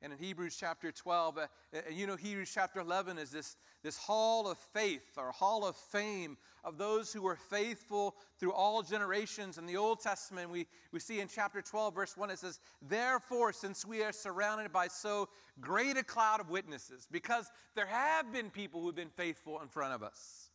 And 0.00 0.10
in 0.10 0.18
Hebrews 0.18 0.56
chapter 0.58 0.90
12, 0.90 1.36
uh, 1.36 1.46
and 1.86 1.94
you 1.94 2.06
know, 2.06 2.16
Hebrews 2.16 2.50
chapter 2.54 2.80
11 2.80 3.18
is 3.18 3.30
this, 3.30 3.56
this 3.82 3.98
hall 3.98 4.50
of 4.50 4.56
faith 4.72 5.18
or 5.18 5.32
hall 5.32 5.66
of 5.66 5.76
fame 5.76 6.38
of 6.64 6.78
those 6.78 7.12
who 7.12 7.20
were 7.20 7.36
faithful 7.36 8.16
through 8.40 8.54
all 8.54 8.82
generations. 8.82 9.58
In 9.58 9.66
the 9.66 9.76
Old 9.76 10.00
Testament, 10.00 10.48
we, 10.48 10.66
we 10.90 10.98
see 10.98 11.20
in 11.20 11.28
chapter 11.28 11.60
12, 11.60 11.94
verse 11.94 12.16
1, 12.16 12.30
it 12.30 12.38
says, 12.38 12.58
Therefore, 12.80 13.52
since 13.52 13.84
we 13.84 14.02
are 14.02 14.12
surrounded 14.12 14.72
by 14.72 14.88
so 14.88 15.28
great 15.60 15.98
a 15.98 16.02
cloud 16.02 16.40
of 16.40 16.48
witnesses, 16.48 17.06
because 17.10 17.50
there 17.74 17.84
have 17.84 18.32
been 18.32 18.48
people 18.48 18.80
who 18.80 18.86
have 18.86 18.96
been 18.96 19.10
faithful 19.10 19.60
in 19.60 19.68
front 19.68 19.92
of 19.92 20.02
us. 20.02 20.47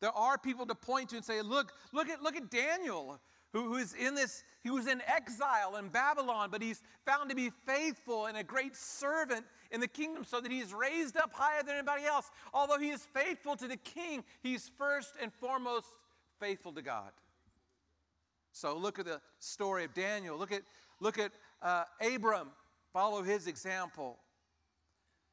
There 0.00 0.12
are 0.12 0.36
people 0.38 0.66
to 0.66 0.74
point 0.74 1.10
to 1.10 1.16
and 1.16 1.24
say, 1.24 1.42
Look, 1.42 1.72
look 1.92 2.08
at, 2.08 2.22
look 2.22 2.36
at 2.36 2.50
Daniel 2.50 3.20
who, 3.56 3.72
who 3.72 3.76
is 3.76 3.94
in 3.94 4.14
this, 4.14 4.44
he 4.62 4.70
was 4.70 4.86
in 4.86 5.00
exile 5.06 5.76
in 5.76 5.88
Babylon, 5.88 6.50
but 6.50 6.60
he's 6.60 6.82
found 7.06 7.30
to 7.30 7.36
be 7.36 7.50
faithful 7.64 8.26
and 8.26 8.36
a 8.36 8.44
great 8.44 8.76
servant 8.76 9.46
in 9.70 9.80
the 9.80 9.88
kingdom 9.88 10.24
so 10.24 10.40
that 10.40 10.52
he's 10.52 10.74
raised 10.74 11.16
up 11.16 11.32
higher 11.32 11.62
than 11.62 11.76
anybody 11.76 12.04
else. 12.04 12.30
Although 12.52 12.78
he 12.78 12.90
is 12.90 13.02
faithful 13.14 13.56
to 13.56 13.66
the 13.66 13.78
king, 13.78 14.24
he's 14.42 14.70
first 14.76 15.14
and 15.22 15.32
foremost 15.32 15.86
faithful 16.38 16.72
to 16.72 16.82
God. 16.82 17.10
So 18.52 18.76
look 18.76 18.98
at 18.98 19.06
the 19.06 19.20
story 19.38 19.84
of 19.84 19.94
Daniel. 19.94 20.38
Look 20.38 20.52
at, 20.52 20.62
look 21.00 21.18
at 21.18 21.32
uh, 21.62 21.84
Abram. 22.14 22.48
Follow 22.92 23.22
his 23.22 23.46
example. 23.46 24.18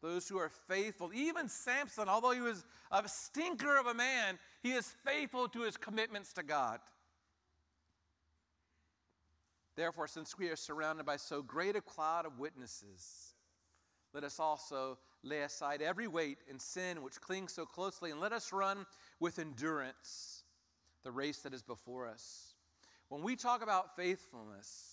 Those 0.04 0.28
who 0.28 0.38
are 0.38 0.52
faithful. 0.68 1.12
Even 1.14 1.48
Samson, 1.48 2.10
although 2.10 2.32
he 2.32 2.42
was 2.42 2.66
a 2.92 3.08
stinker 3.08 3.78
of 3.78 3.88
a 3.88 3.94
man, 3.94 4.38
he 4.62 4.74
is 4.74 4.94
faithful 5.06 5.48
to 5.48 5.62
his 5.62 5.78
commitments 5.78 6.34
to 6.34 6.44
God. 6.44 6.82
Therefore, 9.78 10.08
since 10.08 10.38
we 10.38 10.50
are 10.50 10.58
surrounded 10.58 11.06
by 11.06 11.16
so 11.16 11.42
great 11.42 11.78
a 11.78 11.82
cloud 11.82 12.26
of 12.26 12.38
witnesses, 12.38 13.34
let 14.14 14.26
us 14.26 14.42
also 14.42 15.00
lay 15.24 15.42
aside 15.42 15.82
every 15.82 16.10
weight 16.10 16.40
and 16.50 16.62
sin 16.62 17.02
which 17.02 17.22
clings 17.22 17.54
so 17.54 17.66
closely, 17.66 18.12
and 18.12 18.20
let 18.20 18.34
us 18.34 18.52
run 18.52 18.86
with 19.22 19.40
endurance 19.40 20.44
the 21.04 21.12
race 21.12 21.40
that 21.40 21.54
is 21.54 21.64
before 21.64 22.10
us. 22.10 22.56
When 23.08 23.24
we 23.24 23.38
talk 23.38 23.64
about 23.64 23.96
faithfulness, 23.96 24.93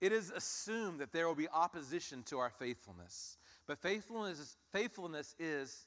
it 0.00 0.12
is 0.12 0.30
assumed 0.30 1.00
that 1.00 1.12
there 1.12 1.26
will 1.28 1.34
be 1.34 1.48
opposition 1.48 2.22
to 2.24 2.38
our 2.38 2.50
faithfulness. 2.50 3.36
But 3.66 3.78
faithfulness, 3.78 4.56
faithfulness 4.72 5.34
is 5.38 5.86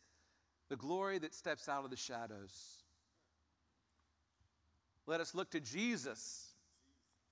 the 0.70 0.76
glory 0.76 1.20
that 1.20 1.34
steps 1.34 1.68
out 1.68 1.84
of 1.84 1.90
the 1.90 1.98
shadows. 1.98 2.84
Let 5.06 5.20
us 5.20 5.36
look 5.36 5.52
to 5.52 5.60
Jesus 5.60 6.54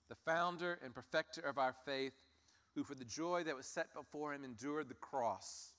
the 0.09 0.15
founder 0.25 0.77
and 0.83 0.93
perfecter 0.93 1.39
of 1.39 1.57
our 1.57 1.73
faith, 1.85 2.11
who 2.75 2.83
for 2.83 2.95
the 2.95 3.05
joy 3.05 3.43
that 3.45 3.55
was 3.55 3.65
set 3.65 3.93
before 3.93 4.33
him 4.33 4.43
endured 4.43 4.89
the 4.89 4.93
cross, 4.95 5.71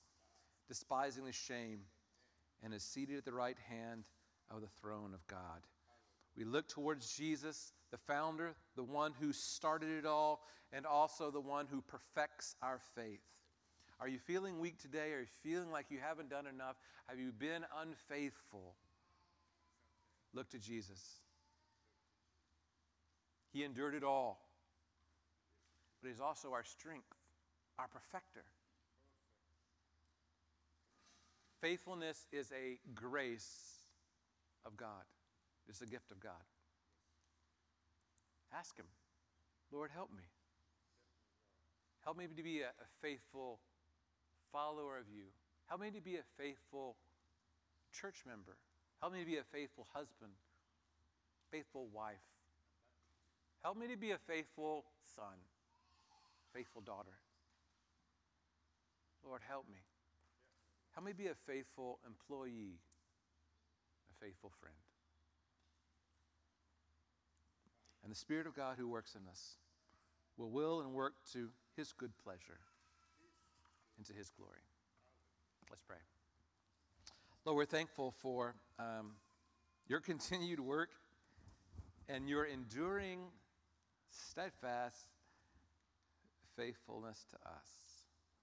despising 0.69 1.27
the 1.27 1.33
shame, 1.33 1.81
and 2.63 2.73
is 2.73 2.83
seated 2.83 3.19
at 3.19 3.27
the 3.27 3.33
right 3.33 3.59
hand 3.69 4.05
of 4.51 4.63
the 4.63 4.69
throne 4.81 5.13
of 5.13 5.27
God. 5.27 5.67
We 6.35 6.45
look 6.45 6.67
towards 6.67 7.15
Jesus, 7.15 7.75
the 7.93 7.99
founder, 7.99 8.57
the 8.75 8.83
one 8.83 9.13
who 9.21 9.33
started 9.33 9.91
it 9.91 10.07
all, 10.07 10.43
and 10.73 10.87
also 10.87 11.31
the 11.31 11.41
one 11.41 11.67
who 11.71 11.83
perfects 11.83 12.57
our 12.63 12.81
faith. 12.97 13.21
Are 14.01 14.09
you 14.09 14.19
feeling 14.19 14.59
weak 14.59 14.79
today? 14.79 15.13
Are 15.13 15.21
you 15.21 15.27
feeling 15.43 15.71
like 15.71 15.87
you 15.91 15.99
haven't 16.03 16.31
done 16.31 16.47
enough? 16.47 16.77
Have 17.07 17.21
you 17.21 17.31
been 17.31 17.65
unfaithful? 17.81 18.75
Look 20.35 20.49
to 20.51 20.59
Jesus. 20.59 21.21
He 23.53 23.63
endured 23.63 23.95
it 23.95 24.03
all. 24.03 24.41
But 26.01 26.09
He's 26.09 26.21
also 26.21 26.53
our 26.53 26.65
strength, 26.65 27.15
our 27.79 27.87
perfecter. 27.87 28.45
Faithfulness 31.61 32.27
is 32.33 32.51
a 32.51 32.79
grace 32.95 33.85
of 34.65 34.77
God, 34.77 35.05
it's 35.69 35.83
a 35.83 35.87
gift 35.87 36.11
of 36.11 36.19
God. 36.19 36.33
Ask 38.55 38.77
Him, 38.77 38.87
Lord, 39.73 39.91
help 39.95 40.11
me. 40.11 40.25
Help 42.05 42.19
me 42.19 42.27
to 42.27 42.43
be 42.43 42.61
a, 42.61 42.69
a 42.69 42.89
faithful 43.01 43.61
follower 44.51 44.99
of 44.99 45.09
you. 45.09 45.25
Help 45.67 45.81
me 45.81 45.91
to 45.91 46.01
be 46.01 46.17
a 46.17 46.27
faithful 46.37 46.97
church 47.93 48.25
member. 48.27 48.57
Help 49.01 49.15
me 49.15 49.21
to 49.21 49.27
be 49.27 49.39
a 49.39 49.45
faithful 49.51 49.87
husband, 49.93 50.33
faithful 51.51 51.89
wife. 51.93 52.23
Help 53.63 53.77
me 53.77 53.87
to 53.89 53.97
be 53.97 54.11
a 54.11 54.19
faithful 54.19 54.85
son, 55.17 55.39
faithful 56.53 56.83
daughter. 56.83 57.17
Lord, 59.25 59.41
help 59.49 59.69
me. 59.69 59.81
Help 60.95 61.07
me 61.07 61.13
be 61.13 61.29
a 61.29 61.35
faithful 61.47 62.01
employee, 62.07 62.83
a 64.11 64.25
faithful 64.25 64.53
friend. 64.61 64.77
And 68.03 68.11
the 68.11 68.17
Spirit 68.17 68.47
of 68.47 68.55
God 68.55 68.77
who 68.79 68.89
works 68.89 69.15
in 69.15 69.29
us 69.29 69.57
will 70.37 70.51
will 70.51 70.81
and 70.81 70.93
work 70.93 71.15
to 71.33 71.49
his 71.77 71.93
good 71.93 72.13
pleasure 72.23 72.59
and 73.97 74.07
to 74.07 74.13
his 74.13 74.31
glory. 74.31 74.63
Let's 75.71 75.83
pray. 75.83 75.97
Lord, 77.45 77.57
we're 77.57 77.65
thankful 77.65 78.13
for 78.23 78.55
um, 78.79 79.13
your 79.89 80.01
continued 80.13 80.61
work 80.61 80.91
and 82.09 82.29
your 82.29 82.45
enduring, 82.45 83.21
steadfast 84.11 85.09
faithfulness 86.57 87.25
to 87.31 87.37
us. 87.49 87.82